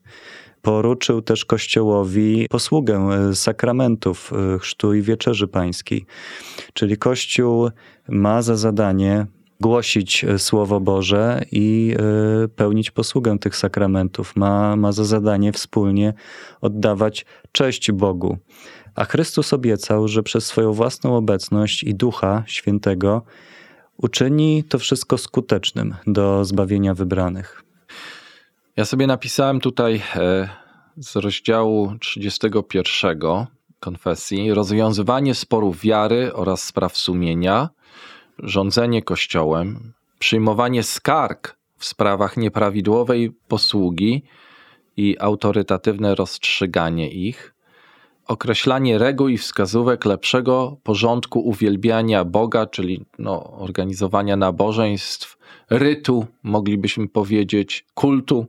[0.62, 6.06] poruczył też Kościołowi posługę e, sakramentów chrztu i wieczerzy pańskiej.
[6.72, 7.70] Czyli Kościół
[8.08, 9.26] ma za zadanie
[9.62, 11.94] głosić e, Słowo Boże i
[12.44, 14.36] e, pełnić posługę tych sakramentów.
[14.36, 16.14] Ma, ma za zadanie wspólnie
[16.60, 18.38] oddawać cześć Bogu.
[18.94, 23.22] A Chrystus obiecał, że przez swoją własną obecność i Ducha Świętego
[23.96, 27.62] uczyni to wszystko skutecznym do zbawienia wybranych.
[28.76, 30.48] Ja sobie napisałem tutaj e,
[30.96, 33.18] z rozdziału 31
[33.80, 37.68] konfesji rozwiązywanie sporów wiary oraz spraw sumienia
[38.38, 44.22] rządzenie Kościołem, przyjmowanie skarg w sprawach nieprawidłowej posługi
[44.96, 47.54] i autorytatywne rozstrzyganie ich,
[48.26, 55.38] określanie reguł i wskazówek lepszego porządku uwielbiania Boga, czyli no, organizowania nabożeństw,
[55.70, 58.46] rytu, moglibyśmy powiedzieć, kultu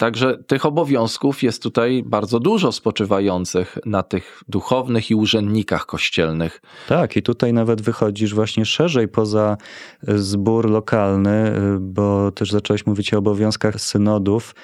[0.00, 6.62] Także tych obowiązków jest tutaj bardzo dużo spoczywających na tych duchownych i urzędnikach kościelnych.
[6.88, 9.56] Tak, i tutaj nawet wychodzisz właśnie szerzej poza
[10.02, 14.54] zbór lokalny, bo też zacząłeś mówić o obowiązkach synodów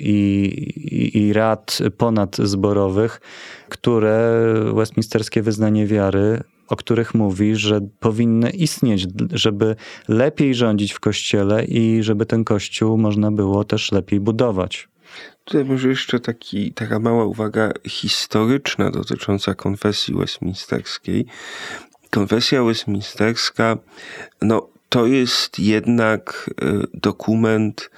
[0.00, 0.12] i,
[0.76, 3.20] i, i rad ponadzborowych,
[3.68, 6.42] które Westminsterskie Wyznanie Wiary
[6.72, 9.76] o których mówi, że powinny istnieć, żeby
[10.08, 14.88] lepiej rządzić w kościele i żeby ten kościół można było też lepiej budować.
[15.44, 21.26] Tutaj może jeszcze taki, taka mała uwaga historyczna dotycząca konfesji westminsterskiej.
[22.10, 23.76] Konfesja westminsterska,
[24.42, 27.90] no to jest jednak e, dokument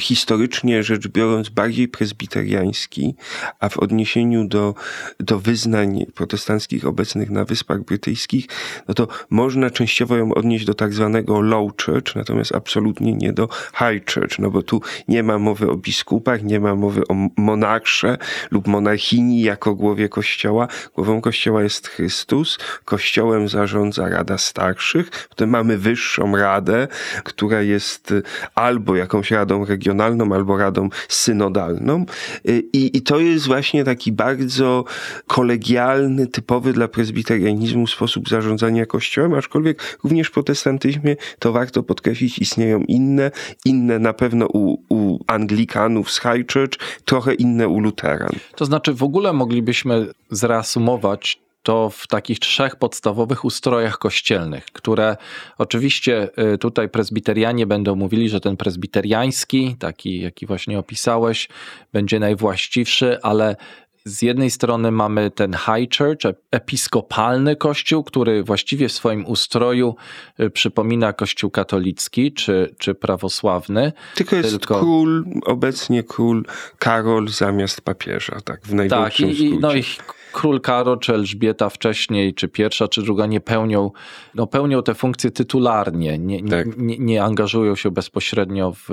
[0.00, 3.14] historycznie rzecz biorąc bardziej prezbiteriański,
[3.60, 4.74] a w odniesieniu do,
[5.20, 8.46] do wyznań protestanckich obecnych na Wyspach Brytyjskich,
[8.88, 13.48] no to można częściowo ją odnieść do tak zwanego Low Church, natomiast absolutnie nie do
[13.78, 18.18] High Church, no bo tu nie ma mowy o biskupach, nie ma mowy o monarsze
[18.50, 20.68] lub monarchini jako głowie kościoła.
[20.94, 26.88] Głową kościoła jest Chrystus, kościołem zarządza Rada Starszych, potem mamy wyższą radę,
[27.24, 28.14] która jest
[28.54, 32.04] albo jakąś radą regionalną, regionalną albo radą synodalną.
[32.48, 34.84] Y, I, I to jest właśnie taki bardzo
[35.26, 42.80] kolegialny, typowy dla prezbiterianizmu sposób zarządzania kościołem, aczkolwiek również w protestantyzmie to warto podkreślić, istnieją
[42.88, 43.30] inne,
[43.64, 48.32] inne na pewno u, u Anglikanów z High Church, trochę inne u Luteran.
[48.56, 55.16] To znaczy w ogóle moglibyśmy zreasumować to w takich trzech podstawowych ustrojach kościelnych, które
[55.58, 61.48] oczywiście y, tutaj prezbiterianie będą mówili, że ten prezbiteriański, taki jaki właśnie opisałeś,
[61.92, 63.56] będzie najwłaściwszy, ale
[64.04, 69.96] z jednej strony mamy ten high church, episkopalny kościół, który właściwie w swoim ustroju
[70.40, 73.92] y, przypomina kościół katolicki czy, czy prawosławny.
[74.14, 74.80] Tylko jest Tylko...
[74.80, 76.44] król, obecnie król
[76.78, 79.84] Karol zamiast papieża, tak w największym tak, i, no i
[80.32, 83.90] król Karol czy Elżbieta wcześniej, czy pierwsza, czy druga nie pełnią,
[84.34, 86.78] no pełnią te funkcje tytularnie, nie, tak.
[86.78, 88.88] nie, nie, angażują się bezpośrednio w,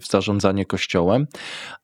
[0.00, 1.26] w zarządzanie kościołem,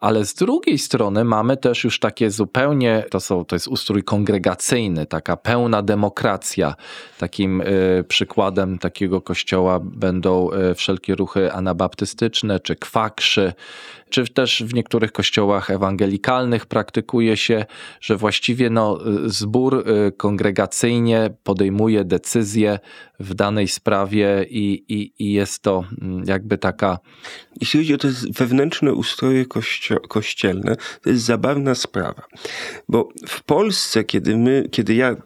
[0.01, 5.07] ale z drugiej strony mamy też już takie zupełnie, to, są, to jest ustrój kongregacyjny,
[5.07, 6.75] taka pełna demokracja.
[7.19, 13.53] Takim y, przykładem takiego kościoła będą y, wszelkie ruchy anabaptystyczne, czy kwakrzy,
[14.11, 17.65] czy też w niektórych kościołach ewangelikalnych praktykuje się,
[18.01, 22.79] że właściwie no, zbór y, kongregacyjnie podejmuje decyzje
[23.21, 26.99] w danej sprawie i, i, i jest to mm, jakby taka.
[27.61, 32.23] Jeśli chodzi o te wewnętrzne ustroje kościo- kościelne, to jest zabawna sprawa.
[32.89, 35.17] Bo w Polsce, kiedy my, kiedy ja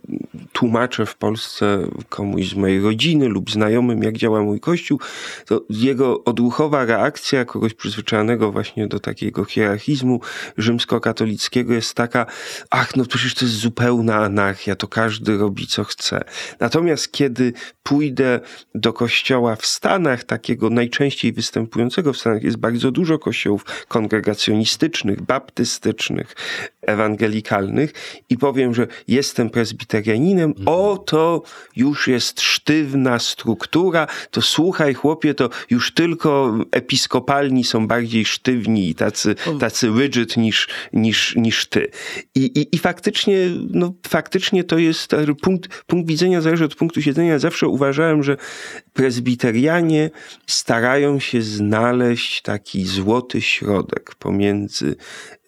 [0.52, 5.00] tłumaczę w Polsce komuś z mojej rodziny lub znajomym, jak działa mój kościół,
[5.46, 10.20] to jego odruchowa reakcja kogoś przyzwyczajonego właśnie do takiego hierarchizmu
[10.56, 12.26] rzymskokatolickiego jest taka,
[12.70, 16.24] ach, no przecież to jest zupełna anarchia, to każdy robi co chce.
[16.60, 17.52] Natomiast kiedy
[17.84, 18.40] pójdę
[18.74, 26.36] do kościoła w Stanach, takiego najczęściej występującego w Stanach, jest bardzo dużo kościołów kongregacjonistycznych, baptystycznych,
[26.86, 27.92] ewangelikalnych
[28.30, 31.42] i powiem, że jestem prezbiterianinem, o to
[31.76, 38.94] już jest sztywna struktura, to słuchaj chłopie, to już tylko episkopalni są bardziej sztywni i
[38.94, 41.90] tacy, tacy rigid niż, niż, niż ty.
[42.34, 43.36] I, i, i faktycznie,
[43.70, 45.10] no, faktycznie to jest
[45.42, 47.38] punkt, punkt widzenia zależy od punktu siedzenia.
[47.38, 48.36] Zawsze uważałem, że
[48.92, 50.10] prezbiterianie
[50.46, 54.96] starają się znaleźć taki złoty środek pomiędzy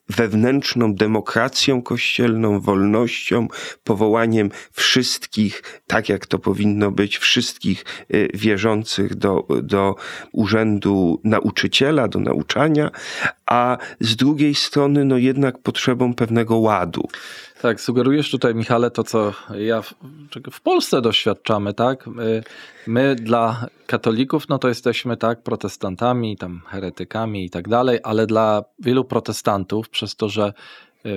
[0.09, 3.49] wewnętrzną demokracją kościelną, wolnością,
[3.85, 9.95] powołaniem wszystkich, tak jak to powinno być, wszystkich y, wierzących do, do
[10.33, 12.90] urzędu nauczyciela, do nauczania,
[13.47, 17.09] a z drugiej strony, no jednak potrzebą pewnego ładu.
[17.62, 19.95] Tak, sugerujesz tutaj, Michale, to co ja w,
[20.53, 22.07] w, Polsce doświadczamy, tak?
[22.07, 22.42] My,
[22.87, 28.64] my, dla katolików, no to jesteśmy tak protestantami, tam heretykami i tak dalej, ale dla
[28.79, 30.53] wielu protestantów, przez to, że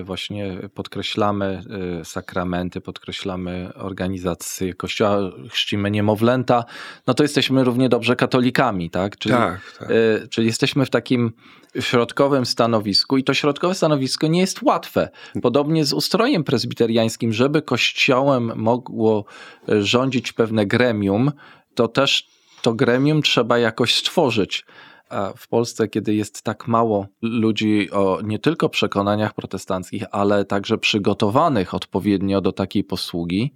[0.04, 1.64] właśnie podkreślamy
[2.02, 6.66] y, sakramenty, podkreślamy organizację kościoła, chrzcimy niemowlęta,
[7.08, 9.18] no to jesteśmy równie dobrze katolikami, tak?
[9.18, 9.92] Czyli, tak, tak.
[9.92, 11.34] Y, czyli jesteśmy w takim
[11.80, 15.10] środkowym stanowisku i to środkowe stanowisko nie jest łatwe.
[15.42, 19.26] Podobnie z ustrojem prezbiteriańskim, żeby kościołem mogło
[19.68, 21.32] rządzić pewne gremium,
[21.76, 22.28] to też
[22.62, 24.66] to gremium trzeba jakoś stworzyć.
[25.10, 30.78] A w Polsce, kiedy jest tak mało ludzi o nie tylko przekonaniach protestanckich, ale także
[30.78, 33.54] przygotowanych odpowiednio do takiej posługi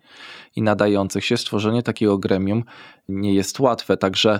[0.55, 2.63] i nadających się, stworzenie takiego gremium
[3.09, 3.97] nie jest łatwe.
[3.97, 4.39] Także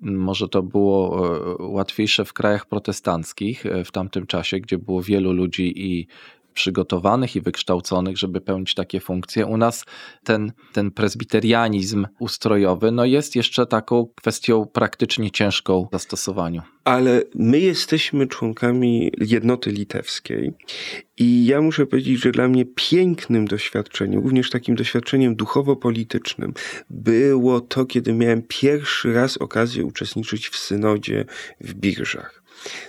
[0.00, 1.22] może to było
[1.58, 6.06] łatwiejsze w krajach protestanckich w tamtym czasie, gdzie było wielu ludzi i
[6.54, 9.46] przygotowanych i wykształconych, żeby pełnić takie funkcje.
[9.46, 9.84] U nas
[10.24, 16.62] ten, ten prezbiterianizm ustrojowy no jest jeszcze taką kwestią praktycznie ciężką w zastosowaniu.
[16.84, 20.52] Ale my jesteśmy członkami jednoty litewskiej
[21.18, 26.54] i ja muszę powiedzieć, że dla mnie pięknym doświadczeniem, również takim doświadczeniem duchowo-politycznym,
[26.90, 31.24] było to, kiedy miałem pierwszy raz okazję uczestniczyć w synodzie
[31.60, 32.39] w Birzach.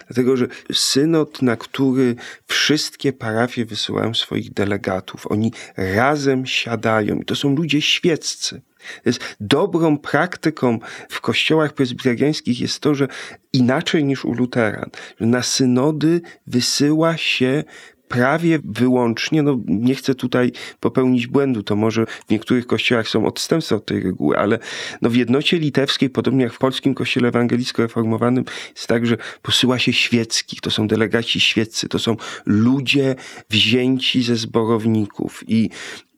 [0.07, 2.15] Dlatego, że synod, na który
[2.47, 8.62] wszystkie parafie wysyłają swoich delegatów, oni razem siadają i to są ludzie świeccy.
[9.05, 10.79] Jest dobrą praktyką
[11.10, 13.07] w kościołach prezbiteriańskich jest to, że
[13.53, 17.63] inaczej niż u luteran, że na synody wysyła się
[18.12, 23.76] prawie wyłącznie, no nie chcę tutaj popełnić błędu, to może w niektórych kościołach są odstępstwa
[23.76, 24.60] od tej reguły, ale
[25.02, 28.43] no w jednocie litewskiej, podobnie jak w polskim kościele ewangelicko-reformowanym,
[28.76, 33.15] jest tak, że posyła się świeckich, to są delegaci świeccy, to są ludzie
[33.50, 35.69] wzięci ze zborowników i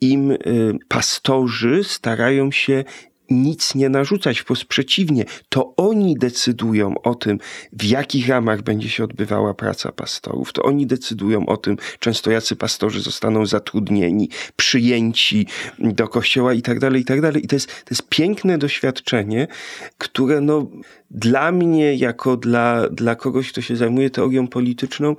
[0.02, 0.38] im y,
[0.88, 2.84] pastorzy starają się
[3.34, 7.40] nic nie narzucać, wprost przeciwnie, to oni decydują o tym,
[7.74, 10.54] w jakich ramach będzie się odbywała praca pastorów.
[10.54, 15.48] To oni decydują o tym, często jacy pastorzy zostaną zatrudnieni, przyjęci
[15.80, 17.36] do kościoła i tak dalej, i tak.
[17.36, 19.48] I to jest, to jest piękne doświadczenie,
[19.98, 20.68] które no,
[21.12, 25.16] dla mnie, jako dla, dla kogoś, kto się zajmuje teorią polityczną,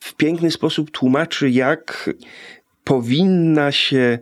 [0.00, 2.10] w piękny sposób tłumaczy, jak
[2.84, 4.18] powinna się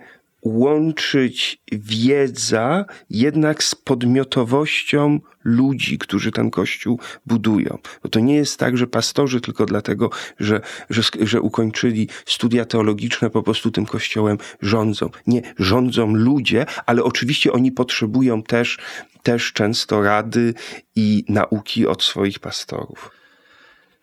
[0.46, 7.78] łączyć wiedza jednak z podmiotowością ludzi, którzy ten kościół budują.
[8.02, 13.30] Bo to nie jest tak, że pastorzy tylko dlatego, że, że, że ukończyli studia teologiczne,
[13.30, 15.10] po prostu tym kościołem rządzą.
[15.26, 18.78] Nie, rządzą ludzie, ale oczywiście oni potrzebują też,
[19.22, 20.54] też często rady
[20.96, 23.10] i nauki od swoich pastorów.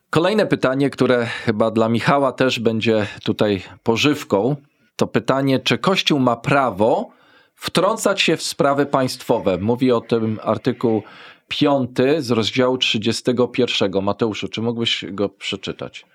[0.09, 4.55] Kolejne pytanie, które chyba dla Michała też będzie tutaj pożywką,
[4.95, 7.09] to pytanie, czy Kościół ma prawo
[7.55, 9.57] wtrącać się w sprawy państwowe.
[9.57, 11.03] Mówi o tym artykuł
[11.47, 14.03] 5 z rozdziału 31.
[14.03, 16.05] Mateuszu, czy mógłbyś go przeczytać?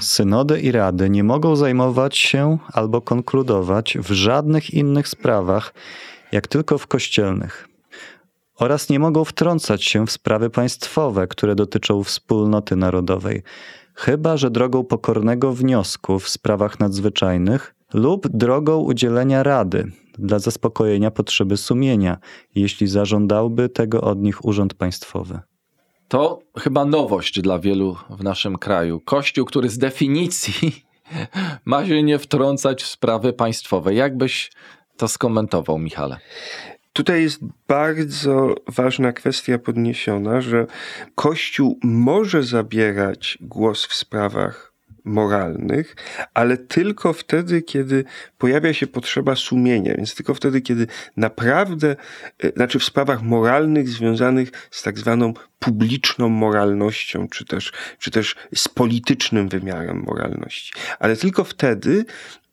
[0.00, 5.74] Synody i rady nie mogą zajmować się albo konkludować w żadnych innych sprawach,
[6.32, 7.68] jak tylko w kościelnych.
[8.56, 13.42] Oraz nie mogą wtrącać się w sprawy państwowe, które dotyczą wspólnoty narodowej,
[13.94, 21.56] chyba że drogą pokornego wniosku w sprawach nadzwyczajnych lub drogą udzielenia rady dla zaspokojenia potrzeby
[21.56, 22.18] sumienia,
[22.54, 25.40] jeśli zażądałby tego od nich urząd państwowy.
[26.08, 29.00] To chyba nowość dla wielu w naszym kraju.
[29.00, 30.84] Kościół, który z definicji
[31.64, 33.94] ma się nie wtrącać w sprawy państwowe.
[33.94, 34.52] Jak byś
[34.96, 36.16] to skomentował, Michale?
[36.92, 40.66] Tutaj jest bardzo ważna kwestia podniesiona, że
[41.14, 44.73] Kościół może zabierać głos w sprawach
[45.04, 45.96] moralnych,
[46.34, 48.04] ale tylko wtedy, kiedy
[48.38, 50.86] pojawia się potrzeba sumienia, więc tylko wtedy, kiedy
[51.16, 51.96] naprawdę,
[52.42, 58.36] e, znaczy w sprawach moralnych związanych z tak zwaną publiczną moralnością, czy też, czy też
[58.54, 60.72] z politycznym wymiarem moralności.
[60.98, 62.04] Ale tylko wtedy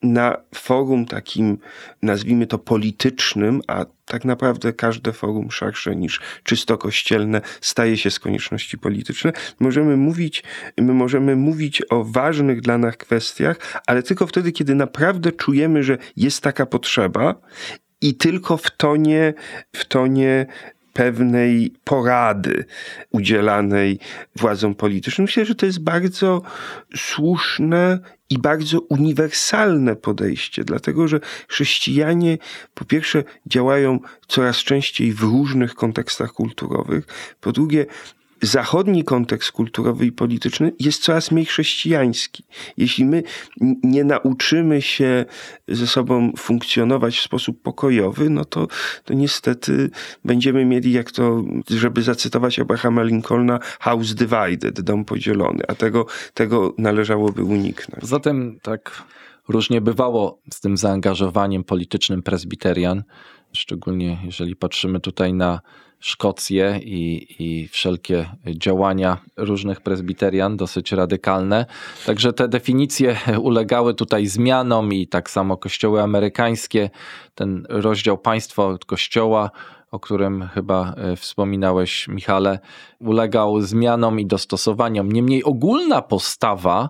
[0.04, 1.58] na forum takim,
[2.02, 8.20] nazwijmy to politycznym, a tak naprawdę każde forum szersze niż czysto kościelne staje się z
[8.20, 10.44] konieczności polityczne, możemy mówić,
[10.78, 15.98] my możemy mówić o ważnych dla nas kwestiach, ale tylko wtedy, kiedy naprawdę czujemy, że
[16.18, 17.36] jest taka potrzeba
[18.02, 19.34] i tylko w tonie,
[19.76, 20.46] w tonie
[20.94, 22.66] pewnej porady
[23.12, 24.00] udzielanej
[24.36, 25.24] władzom politycznym.
[25.26, 26.42] Myślę, że to jest bardzo
[26.96, 32.38] słuszne i bardzo uniwersalne podejście, dlatego że chrześcijanie
[32.74, 37.06] po pierwsze działają coraz częściej w różnych kontekstach kulturowych,
[37.42, 37.86] po drugie
[38.42, 42.44] zachodni kontekst kulturowy i polityczny jest coraz mniej chrześcijański.
[42.78, 43.24] Jeśli my
[43.84, 45.26] nie nauczymy się
[45.68, 48.68] ze sobą funkcjonować w sposób pokojowy, no to,
[49.06, 49.90] to niestety
[50.26, 56.74] będziemy mieli, jak to, żeby zacytować Abrahama Lincolna, house divided, dom podzielony, a tego, tego
[56.78, 58.04] należałoby uniknąć.
[58.04, 59.04] Zatem tak
[59.48, 63.04] różnie bywało z tym zaangażowaniem politycznym prezbiterian,
[63.54, 65.62] szczególnie jeżeli patrzymy tutaj na
[66.02, 71.66] Szkocję i, i wszelkie działania różnych prezbiterian, dosyć radykalne.
[72.06, 76.90] Także te definicje ulegały tutaj zmianom i tak samo kościoły amerykańskie,
[77.36, 79.52] ten rozdział państwa od kościoła,
[79.92, 82.60] o którym chyba e, wspominałeś, Michale,
[83.00, 85.12] ulegał zmianom i dostosowaniom.
[85.12, 86.90] Niemniej ogólna postawa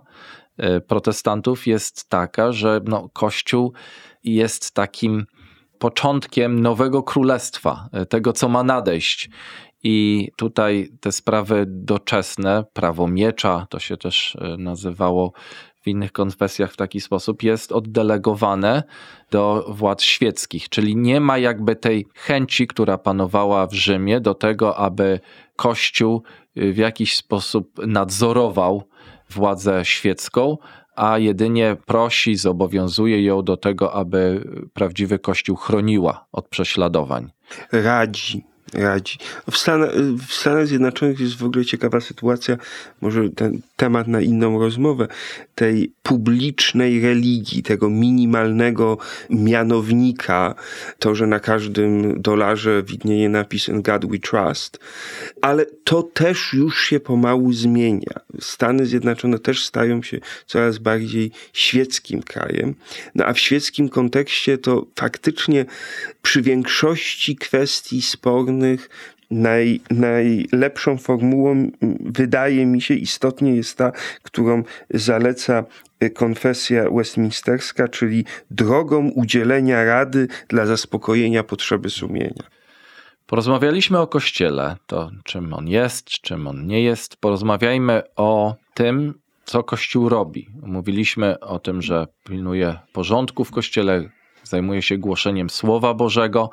[0.57, 3.74] e, protestantów jest taka, że no, Kościół
[4.24, 5.26] jest takim
[5.82, 9.29] początkiem nowego królestwa, e, tego co ma nadejść.
[9.84, 15.32] I tutaj te sprawy doczesne, prawo miecza, to się też e, nazywało
[15.82, 18.84] w innych konfesjach w taki sposób, jest oddelegowane
[19.32, 20.69] do władz świeckich.
[20.69, 25.19] Czyli nie ma jakby tej chęci, która panowała w Rzymie, do tego, aby
[25.55, 26.23] Kościół
[26.55, 28.84] e, w jakiś sposób nadzorował
[29.29, 30.57] władzę świecką,
[31.02, 34.43] a jedynie prosi, zobowiązuje ją do tego, aby
[34.74, 37.32] prawdziwy Kościół chroniła od prześladowań.
[37.72, 38.43] Radzi,
[38.74, 39.17] radzi.
[39.51, 39.88] W, Stan
[40.28, 42.57] w Stanach Zjednoczonych jest w ogóle ciekawa sytuacja,
[43.01, 45.07] może ten temat na inną rozmowę,
[45.55, 48.97] tej publicznej religii, tego minimalnego
[49.30, 50.55] mianownika,
[50.99, 54.80] to, że na każdym dolarze widnieje napis In God We Trust,
[55.41, 58.19] ale to też już się pomału zmienia.
[58.39, 62.76] Stany Zjednoczone też stają się coraz bardziej świeckim krajem,
[63.15, 65.65] no a w świeckim kontekście to faktycznie
[66.22, 68.89] przy większości kwestii spornych
[69.32, 73.91] naj, najlepszą formułą wydaje mi się istotnie jest ta,
[74.24, 75.63] którą zaleca
[76.13, 82.43] konfesja westminsterska, czyli drogą udzielenia rady dla zaspokojenia potrzeby sumienia.
[83.28, 87.15] Porozmawialiśmy o Kościele, to czym on jest, czym on nie jest.
[87.15, 89.13] Porozmawiajmy o tym,
[89.45, 90.49] co Kościół robi.
[90.63, 94.09] Mówiliśmy o tym, że pilnuje porządku w Kościele,
[94.43, 96.49] zajmuje się głoszeniem Słowa Bożego,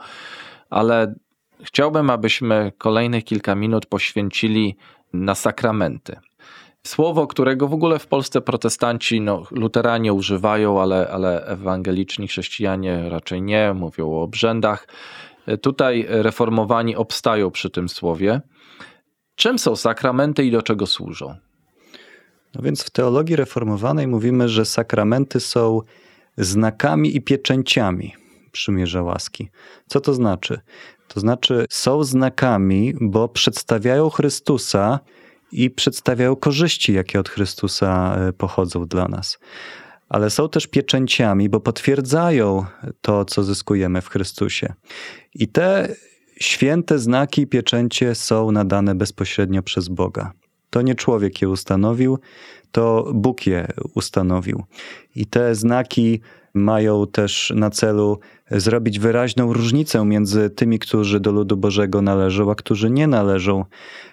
[0.70, 1.14] ale
[1.62, 4.76] chciałbym, abyśmy kolejnych kilka minut poświęcili
[5.12, 6.16] na sakramenty.
[6.86, 13.42] Słowo, którego w ogóle w Polsce protestanci, no, luteranie używają, ale, ale ewangeliczni chrześcijanie raczej
[13.42, 14.88] nie, mówią o obrzędach.
[15.62, 18.40] Tutaj reformowani obstają przy tym słowie.
[19.36, 21.34] Czym są sakramenty i do czego służą?
[22.54, 25.80] No więc w teologii reformowanej mówimy, że sakramenty są
[26.38, 28.14] znakami i pieczęciami
[28.52, 29.48] przymierza łaski.
[29.86, 30.60] Co to znaczy?
[31.08, 35.00] To znaczy są znakami, bo przedstawiają Chrystusa
[35.52, 39.38] i przedstawiają korzyści, jakie od Chrystusa e, pochodzą dla nas.
[40.08, 42.64] Ale są też pieczęciami, bo potwierdzają
[43.00, 44.74] to, co zyskujemy w Chrystusie.
[45.34, 45.94] I te
[46.40, 50.32] święte znaki i pieczęcie są nadane bezpośrednio przez Boga.
[50.70, 52.18] To nie człowiek je ustanowił,
[52.72, 54.64] to Bóg je ustanowił.
[55.14, 56.20] I te znaki
[56.54, 58.18] mają też na celu
[58.50, 63.64] zrobić wyraźną różnicę między tymi, którzy do ludu Bożego należą, a którzy nie należą.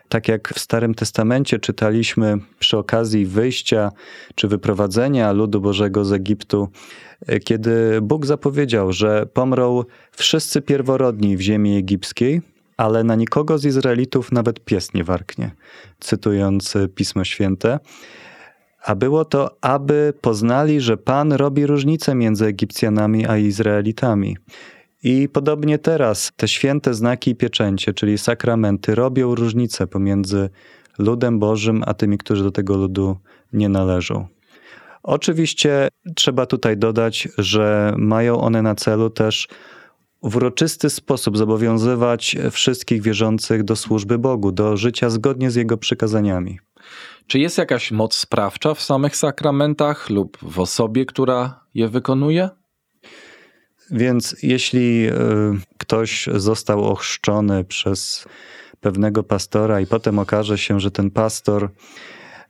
[0.10, 3.91] Tak jak w Starym Testamencie czytaliśmy przy okazji wyjścia
[4.36, 6.70] czy wyprowadzenia ludu Bożego z Egiptu,
[7.43, 12.41] kiedy Bóg zapowiedział, że pomrą wszyscy pierworodni w ziemi egipskiej,
[12.78, 15.51] ale na nikogo z Izraelitów nawet pies nie warknie,
[15.99, 17.80] cytując Pismo Święte.
[18.86, 24.38] A było to, aby poznali, że Pan robi różnicę między Egipcjanami a Izraelitami.
[25.03, 30.49] I podobnie teraz te święte znaki i pieczęcie, czyli sakramenty, robią różnicę pomiędzy
[30.99, 33.17] ludem Bożym a tymi, którzy do tego ludu
[33.53, 34.28] nie należą.
[35.03, 39.47] Oczywiście trzeba tutaj dodać, że mają one na celu też
[40.24, 46.59] w uroczysty sposób zobowiązywać wszystkich wierzących do służby Bogu, do życia zgodnie z Jego przykazaniami.
[47.28, 52.49] Czy jest jakaś moc sprawcza w samych sakramentach lub w osobie, która je wykonuje?
[53.91, 55.13] Więc jeśli y,
[55.78, 58.26] ktoś został ochrzczony przez
[58.80, 61.70] pewnego pastora i potem okaże się, że ten pastor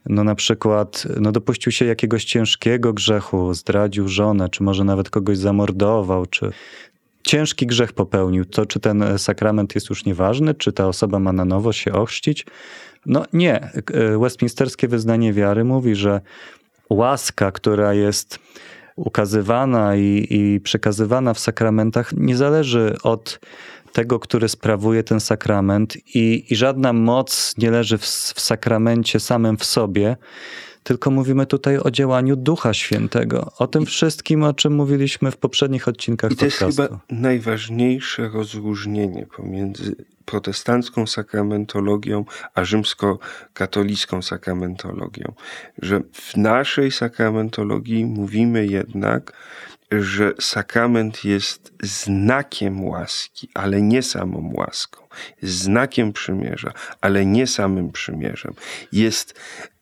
[0.06, 5.38] no na przykład no dopuścił się jakiegoś ciężkiego grzechu, zdradził żonę, czy może nawet kogoś
[5.38, 6.52] zamordował, czy
[7.26, 11.46] ciężki grzech popełnił, to czy ten sakrament jest już nieważny, czy ta osoba ma na
[11.46, 12.46] nowo się ochrzcić?
[13.06, 13.72] No nie.
[14.22, 16.22] Westminsterskie wyznanie wiary mówi, że
[16.90, 18.40] łaska, która jest
[18.96, 23.40] ukazywana i, i przekazywana w sakramentach, nie zależy od
[23.94, 29.58] tego, który sprawuje ten sakrament, i, i żadna moc nie leży w, w sakramencie samym
[29.58, 30.18] w sobie,
[30.86, 33.52] tylko mówimy tutaj o działaniu Ducha Świętego.
[33.60, 36.66] O tym wszystkim, o czym mówiliśmy w poprzednich odcinkach I to podcastu.
[36.66, 45.34] jest chyba najważniejsze rozróżnienie pomiędzy protestancką sakramentologią a rzymskokatolicką sakramentologią.
[45.82, 49.34] Że w naszej sakramentologii mówimy jednak,
[49.92, 55.02] że sakrament jest znakiem łaski, ale nie samą łaską.
[55.42, 56.72] Jest znakiem przymierza,
[57.02, 58.54] ale nie samym przymierzem.
[58.92, 59.40] Jest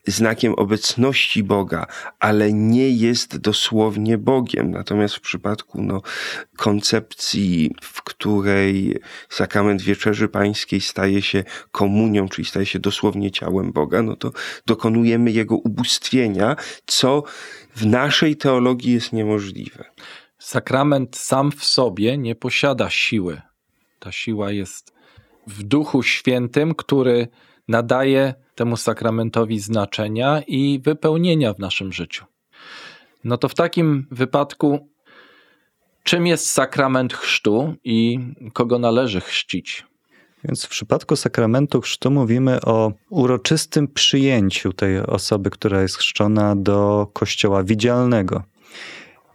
[0.08, 1.88] znakiem obecności Boga,
[2.20, 4.72] ale nie jest dosłownie Bogiem.
[4.72, 6.02] Natomiast w przypadku no,
[6.58, 9.00] koncepcji, w której
[9.30, 14.32] sakrament Wieczerzy Pańskiej staje się komunią, czyli staje się dosłownie ciałem Boga, no to
[14.66, 17.24] dokonujemy jego ubóstwienia, co
[17.76, 19.84] w naszej teologii jest niemożliwe.
[20.40, 23.42] Sakrament sam w sobie nie posiada siły.
[24.00, 24.94] Ta siła jest
[25.48, 27.28] w Duchu Świętym, który
[27.68, 32.26] nadaje temu sakramentowi znaczenia i wypełnienia w naszym życiu.
[33.24, 34.90] No to w takim wypadku,
[36.04, 38.20] czym jest sakrament chrztu i
[38.54, 39.86] kogo należy chrzcić?
[40.44, 47.08] Więc w przypadku sakramentu chrztu mówimy o uroczystym przyjęciu tej osoby, która jest chrzczona do
[47.14, 48.44] kościoła widzialnego.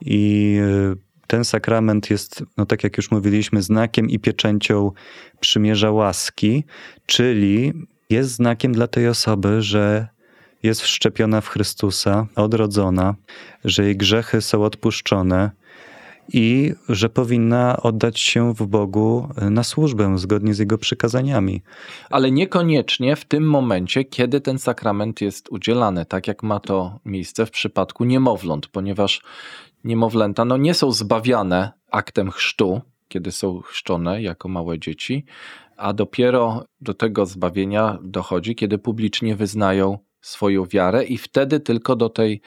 [0.00, 0.56] I
[0.92, 0.96] y,
[1.26, 4.92] ten sakrament jest, no tak jak już mówiliśmy, znakiem i pieczęcią
[5.40, 6.64] przymierza łaski,
[7.06, 7.72] czyli
[8.10, 10.08] jest znakiem dla tej osoby, że
[10.62, 13.14] jest wszczepiona w Chrystusa, odrodzona,
[13.64, 15.50] że jej grzechy są odpuszczone
[16.32, 21.62] i że powinna oddać się w Bogu na służbę zgodnie z Jego przykazaniami.
[22.10, 27.46] Ale niekoniecznie w tym momencie, kiedy ten sakrament jest udzielany, tak jak ma to miejsce
[27.46, 29.22] w przypadku niemowląt, ponieważ
[29.84, 35.24] niemowlęta no, nie są zbawiane aktem chrztu, kiedy są chrzczone jako małe dzieci,
[35.76, 42.08] a dopiero do tego zbawienia dochodzi, kiedy publicznie wyznają swoją wiarę i wtedy tylko do
[42.08, 42.40] tej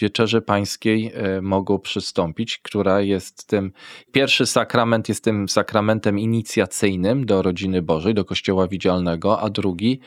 [0.00, 3.72] wieczerzy pańskiej e, mogą przystąpić, która jest tym,
[4.12, 10.00] pierwszy sakrament jest tym sakramentem inicjacyjnym do rodziny Bożej, do Kościoła Widzialnego, a drugi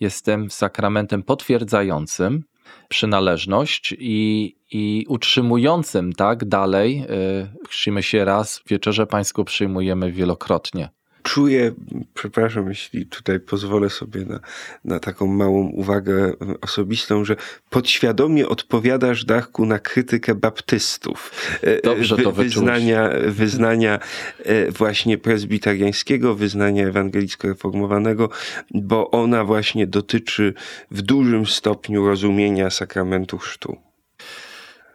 [0.00, 2.44] jest tym sakramentem potwierdzającym
[2.88, 6.98] przynależność i, i utrzymującym tak dalej.
[6.98, 10.88] E, chrzcimy się raz, wieczerzę pańską przyjmujemy wielokrotnie
[11.22, 11.72] czuję,
[12.14, 14.40] przepraszam, jeśli tutaj pozwolę sobie na,
[14.84, 17.36] na taką małą uwagę osobistą, że
[17.70, 21.32] podświadomie odpowiadasz, Dachku, na krytykę baptystów.
[21.62, 23.98] E, Dobrze to wyznania, wyznania
[24.38, 28.28] e, właśnie prezbiteriańskiego, wyznania ewangelicko-reformowanego,
[28.74, 30.54] bo ona właśnie dotyczy
[30.90, 33.76] w dużym stopniu rozumienia sakramentu chrztu.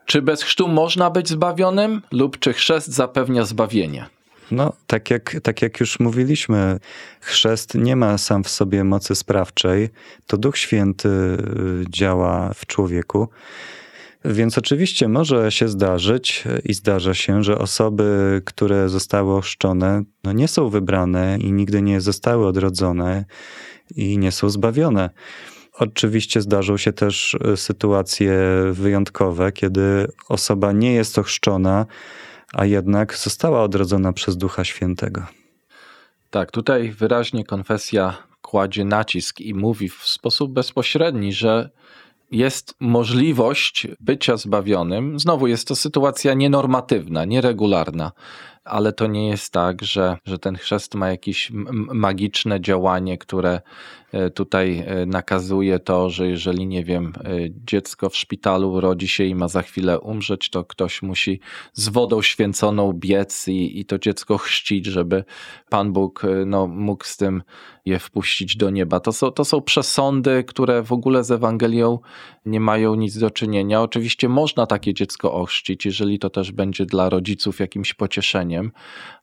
[0.06, 4.14] Czy bez chrztu można być zbawionym lub czy chrzest zapewnia zbawienie?
[4.52, 6.80] No, tak jak, tak jak już mówiliśmy,
[7.22, 9.89] chrzest nie ma sam w sobie mocy sprawczej.
[10.28, 11.38] To Duch Święty y,
[11.89, 13.30] działa w człowieku.
[14.26, 20.48] Więc oczywiście może się zdarzyć i zdarza się, że osoby, które zostały ochrzczone, no nie
[20.48, 23.26] są wybrane i nigdy nie zostały odrodzone
[23.96, 25.10] i nie są zbawione.
[25.74, 28.39] Oczywiście zdarzą się też y, sytuacje
[28.72, 31.86] wyjątkowe, kiedy osoba nie jest ochrzczona,
[32.56, 35.26] a jednak została odrodzona przez Ducha Świętego.
[36.30, 41.70] Tak, tutaj wyraźnie konfesja kładzie nacisk i mówi w sposób bezpośredni, że
[42.32, 45.20] jest możliwość bycia zbawionym.
[45.20, 48.12] Znowu jest to sytuacja nienormatywna, nieregularna,
[48.66, 51.51] ale to nie jest tak, że, że ten chrzest ma jakieś
[51.93, 53.61] magiczne działanie, które
[54.11, 57.30] e, tutaj e, nakazuje to, że jeżeli, nie wiem, e,
[57.66, 61.39] dziecko w szpitalu rodzi się i ma za chwilę umrzeć, to ktoś musi
[61.74, 65.24] z wodą święconą biec i, i to dziecko chrzcić, żeby
[65.70, 67.43] Pan Bóg no, mógł z tym
[67.86, 68.99] je wpuścić do nieba.
[68.99, 71.99] To są, to są przesądy, które w ogóle z Ewangelią
[72.45, 73.82] nie mają nic do czynienia.
[73.82, 78.55] Oczywiście można takie dziecko ochrzcić, jeżeli to też będzie dla rodziców jakimś pocieszeniem,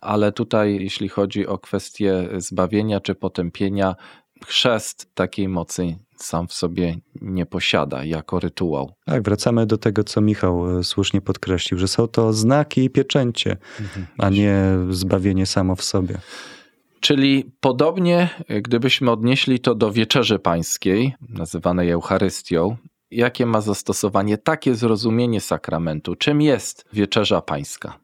[0.00, 3.96] ale tutaj, jeśli chodzi o kwestię zbawienia czy potępienia,
[4.46, 8.92] chrzest takiej mocy sam w sobie nie posiada jako rytuał.
[9.04, 13.56] Tak, wracamy do tego, co Michał e, słusznie podkreślił, że są to znaki i pieczęcie,
[14.18, 16.18] a nie zbawienie samo w sobie.
[17.00, 18.28] Czyli podobnie,
[18.62, 22.76] gdybyśmy odnieśli to do wieczerzy pańskiej, nazywanej Eucharystią,
[23.10, 26.16] jakie ma zastosowanie takie zrozumienie sakramentu?
[26.16, 27.98] Czym jest wieczerza pańska?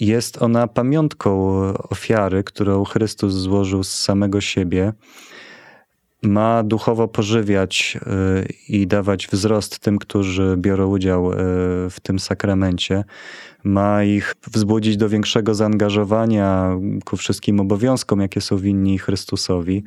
[0.00, 4.92] Jest ona pamiątką ofiary, którą Chrystus złożył z samego siebie.
[6.22, 11.36] Ma duchowo pożywiać y, i dawać wzrost tym, którzy biorą udział y,
[11.90, 13.04] w tym sakramencie.
[13.64, 19.84] Ma ich wzbudzić do większego zaangażowania ku wszystkim obowiązkom, jakie są winni Chrystusowi.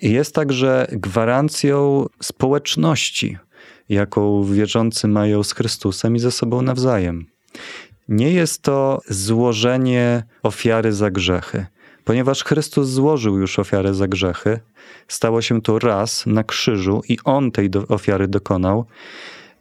[0.00, 3.38] I jest także gwarancją społeczności,
[3.88, 7.26] jaką wierzący mają z Chrystusem i ze sobą nawzajem.
[8.12, 11.66] Nie jest to złożenie ofiary za grzechy,
[12.04, 14.60] ponieważ Chrystus złożył już ofiarę za grzechy.
[15.08, 18.84] Stało się to raz na krzyżu i On tej ofiary dokonał.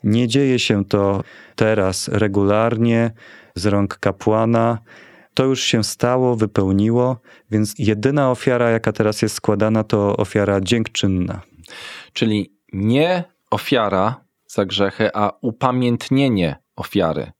[0.03, 1.23] Nie dzieje się to
[1.55, 3.11] teraz regularnie
[3.55, 4.77] z rąk kapłana.
[5.33, 7.19] To już się stało, wypełniło,
[7.51, 11.41] więc jedyna ofiara, jaka teraz jest składana, to ofiara dziękczynna.
[12.13, 17.31] Czyli nie ofiara za grzechy, a upamiętnienie ofiary.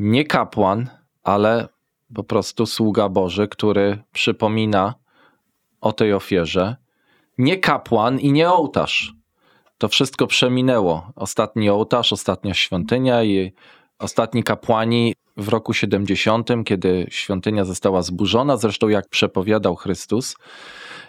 [0.00, 0.90] Nie kapłan,
[1.22, 1.68] ale
[2.14, 4.94] po prostu sługa Boży, który przypomina
[5.80, 6.76] o tej ofierze.
[7.38, 9.14] Nie kapłan i nie ołtarz.
[9.78, 11.12] To wszystko przeminęło.
[11.16, 13.52] Ostatni ołtarz, ostatnia świątynia i
[13.98, 20.36] ostatni kapłani w roku 70, kiedy świątynia została zburzona, zresztą jak przepowiadał Chrystus.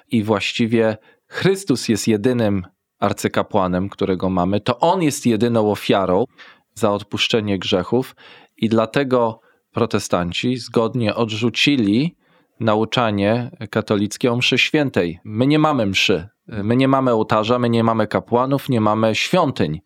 [0.08, 2.66] I właściwie Chrystus jest jedynym
[3.00, 4.62] arcykapłanem, którego mamy.
[4.62, 6.26] To on jest jedyną ofiarą
[6.74, 8.16] za odpuszczenie grzechów
[8.62, 9.40] i dlatego
[9.72, 12.16] protestanci zgodnie odrzucili
[12.60, 15.20] nauczanie katolickie o mszy świętej.
[15.24, 19.82] My nie mamy mszy, my nie mamy ołtarza, my nie mamy kapłanów, nie mamy świątyń.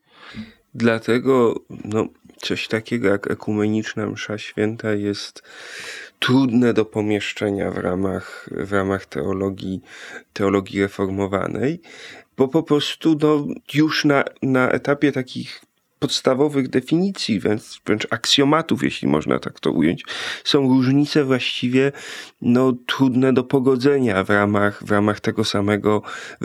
[0.74, 1.56] Dlatego
[1.86, 2.08] no,
[2.38, 5.44] coś takiego jak ekumeniczna msza święta jest
[6.20, 9.82] trudne do pomieszczenia w ramach, w ramach teologii,
[10.34, 11.82] teologii reformowanej,
[12.38, 15.65] bo po prostu no, już na, na etapie takich
[16.06, 20.04] podstawowych definicji, wręcz, wręcz aksjomatów, jeśli można tak to ująć,
[20.44, 21.92] są różnice właściwie
[22.42, 26.02] no, trudne do pogodzenia w ramach, w ramach tego samego,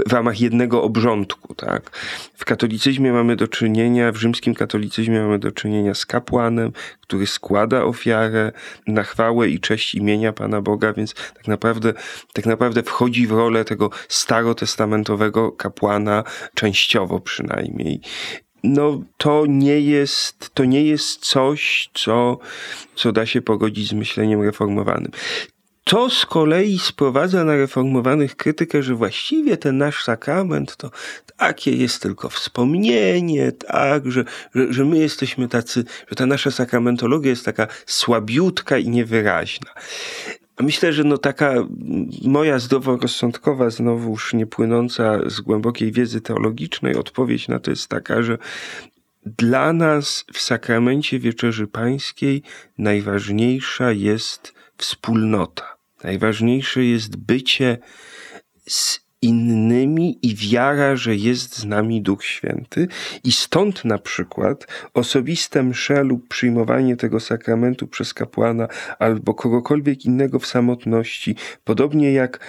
[0.07, 1.55] w ramach jednego obrządku.
[1.55, 1.91] Tak?
[2.35, 7.85] W katolicyzmie mamy do czynienia, w rzymskim katolicyzmie mamy do czynienia z kapłanem, który składa
[7.85, 8.53] ofiarę
[8.87, 11.95] na chwałę i cześć imienia Pana Boga, więc tak naprawdę,
[12.33, 18.01] tak naprawdę wchodzi w rolę tego starotestamentowego kapłana, częściowo przynajmniej
[18.63, 22.39] no to nie jest, to nie jest coś, co,
[22.95, 25.11] co da się pogodzić z myśleniem reformowanym.
[25.85, 30.91] To z kolei sprowadza na reformowanych krytykę, że właściwie ten nasz sakrament to
[31.37, 37.31] takie jest tylko wspomnienie, tak, że, że, że my jesteśmy tacy, że ta nasza sakramentologia
[37.31, 39.71] jest taka słabiutka i niewyraźna.
[40.63, 41.55] Myślę, że no taka
[42.25, 48.39] moja zdroworozsądkowa, znowuż nie płynąca z głębokiej wiedzy teologicznej odpowiedź na to jest taka, że
[49.27, 52.43] dla nas w sakramencie Wieczerzy Pańskiej
[52.79, 55.77] najważniejsza jest wspólnota.
[56.05, 57.79] Najważniejsze jest bycie
[58.69, 62.89] z innymi i wiara, że jest z nami Duch Święty.
[63.25, 68.69] I stąd na przykład osobiste msze lub przyjmowanie tego sakramentu przez kapłana
[68.99, 72.41] albo kogokolwiek innego w samotności, podobnie jak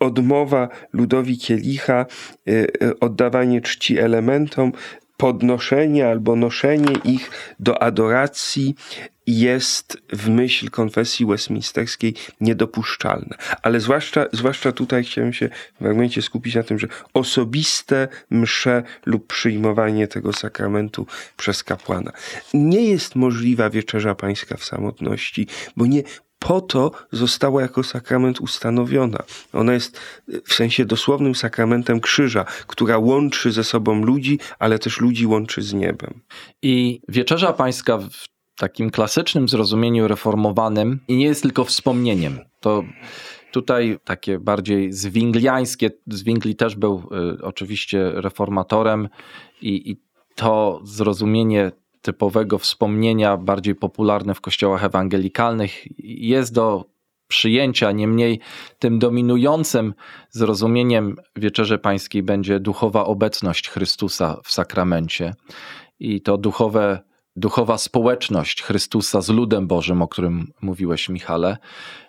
[0.00, 2.06] odmowa ludowi kielicha,
[2.48, 2.52] y,
[2.82, 4.72] y, oddawanie czci elementom,
[5.16, 8.74] podnoszenie albo noszenie ich do adoracji
[9.26, 13.36] jest w myśl konfesji westminsterskiej niedopuszczalne.
[13.62, 19.26] Ale zwłaszcza, zwłaszcza tutaj chciałem się w fragmencie skupić na tym, że osobiste msze lub
[19.26, 21.06] przyjmowanie tego sakramentu
[21.36, 22.12] przez kapłana.
[22.54, 25.46] Nie jest możliwa wieczerza pańska w samotności,
[25.76, 26.02] bo nie
[26.38, 29.22] po to została jako sakrament ustanowiona.
[29.52, 30.00] Ona jest
[30.44, 35.72] w sensie dosłownym sakramentem krzyża, która łączy ze sobą ludzi, ale też ludzi łączy z
[35.72, 36.20] niebem.
[36.62, 42.38] I wieczerza pańska w takim klasycznym zrozumieniu reformowanym i nie jest tylko wspomnieniem.
[42.60, 42.84] To
[43.52, 47.02] tutaj takie bardziej zwingliańskie, Zwingli też był
[47.38, 49.08] y, oczywiście reformatorem
[49.62, 49.96] i, i
[50.34, 51.72] to zrozumienie
[52.02, 56.84] typowego wspomnienia, bardziej popularne w kościołach ewangelikalnych, jest do
[57.28, 57.92] przyjęcia.
[57.92, 58.40] Niemniej
[58.78, 59.94] tym dominującym
[60.30, 65.34] zrozumieniem Wieczerzy Pańskiej będzie duchowa obecność Chrystusa w sakramencie
[66.00, 67.02] i to duchowe,
[67.36, 71.56] duchowa społeczność Chrystusa z ludem Bożym, o którym mówiłeś, Michale,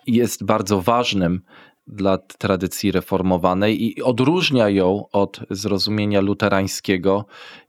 [0.06, 1.40] jest bardzo ważnym
[1.86, 7.24] dla tradycji reformowanej i odróżnia ją od zrozumienia luterańskiego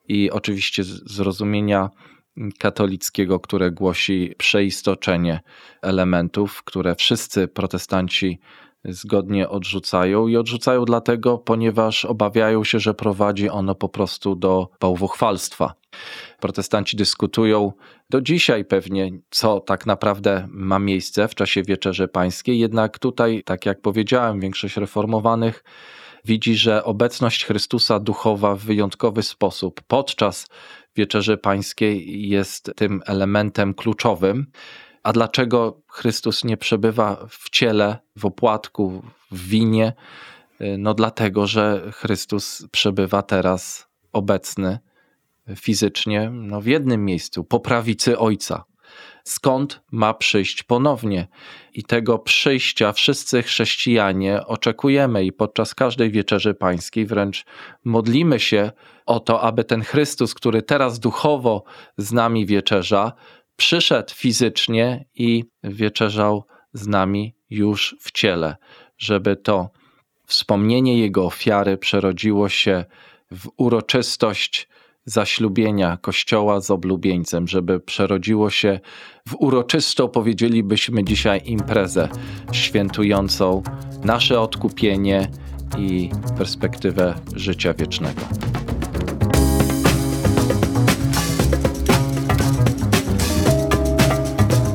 [0.08, 1.90] i oczywiście zrozumienia
[2.60, 5.40] katolickiego, które głosi przeistoczenie
[5.82, 8.40] elementów, które wszyscy protestanci
[8.86, 15.74] zgodnie odrzucają i odrzucają dlatego, ponieważ obawiają się, że prowadzi ono po prostu do bałwochwalstwa.
[16.40, 17.72] Protestanci dyskutują
[18.10, 23.66] do dzisiaj pewnie, co tak naprawdę ma miejsce w czasie Wieczerzy Pańskiej, jednak tutaj, tak
[23.66, 25.64] jak powiedziałem, większość reformowanych
[26.26, 30.48] widzi, że obecność Chrystusa duchowa w wyjątkowy sposób podczas
[30.96, 34.52] Wieczerzy Pańskiej jest tym elementem kluczowym.
[35.04, 39.94] A dlaczego Chrystus nie przebywa w ciele, w opłatku, w winie?
[40.78, 44.80] No dlatego, że Chrystus przebywa teraz obecny
[45.56, 48.66] fizycznie no w jednym miejscu, po prawicy Ojca.
[49.24, 51.28] Skąd ma przyjść ponownie?
[51.74, 57.46] I tego przyjścia wszyscy chrześcijanie oczekujemy i podczas każdej wieczerzy pańskiej wręcz
[57.86, 58.72] modlimy się
[59.06, 61.64] o to, aby ten Chrystus, który teraz duchowo
[61.98, 63.14] z nami wieczerza,
[63.56, 68.56] przyszedł fizycznie i wieczerzał z nami już w ciele,
[68.98, 69.70] żeby to
[70.26, 72.86] wspomnienie Jego ofiary przerodziło się
[73.32, 74.68] w uroczystość
[75.06, 78.80] zaślubienia Kościoła z oblubieńcem, żeby przerodziło się
[79.28, 82.10] w uroczystą, powiedzielibyśmy dzisiaj, imprezę
[82.52, 83.64] świętującą
[84.04, 85.28] nasze odkupienie
[85.78, 88.22] i perspektywę życia wiecznego.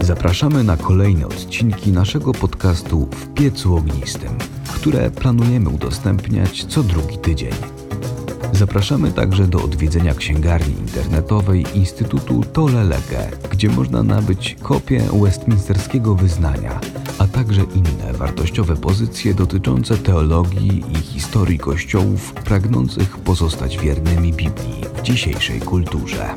[0.01, 4.39] Zapraszamy na kolejne odcinki naszego podcastu W piecu ognistym,
[4.74, 7.80] które planujemy udostępniać co drugi tydzień.
[8.53, 16.80] Zapraszamy także do odwiedzenia księgarni internetowej Instytutu Tole Lege, gdzie można nabyć kopię westminsterskiego wyznania,
[17.18, 25.03] a także inne wartościowe pozycje dotyczące teologii i historii kościołów pragnących pozostać wiernymi Biblii w
[25.03, 26.34] dzisiejszej kulturze.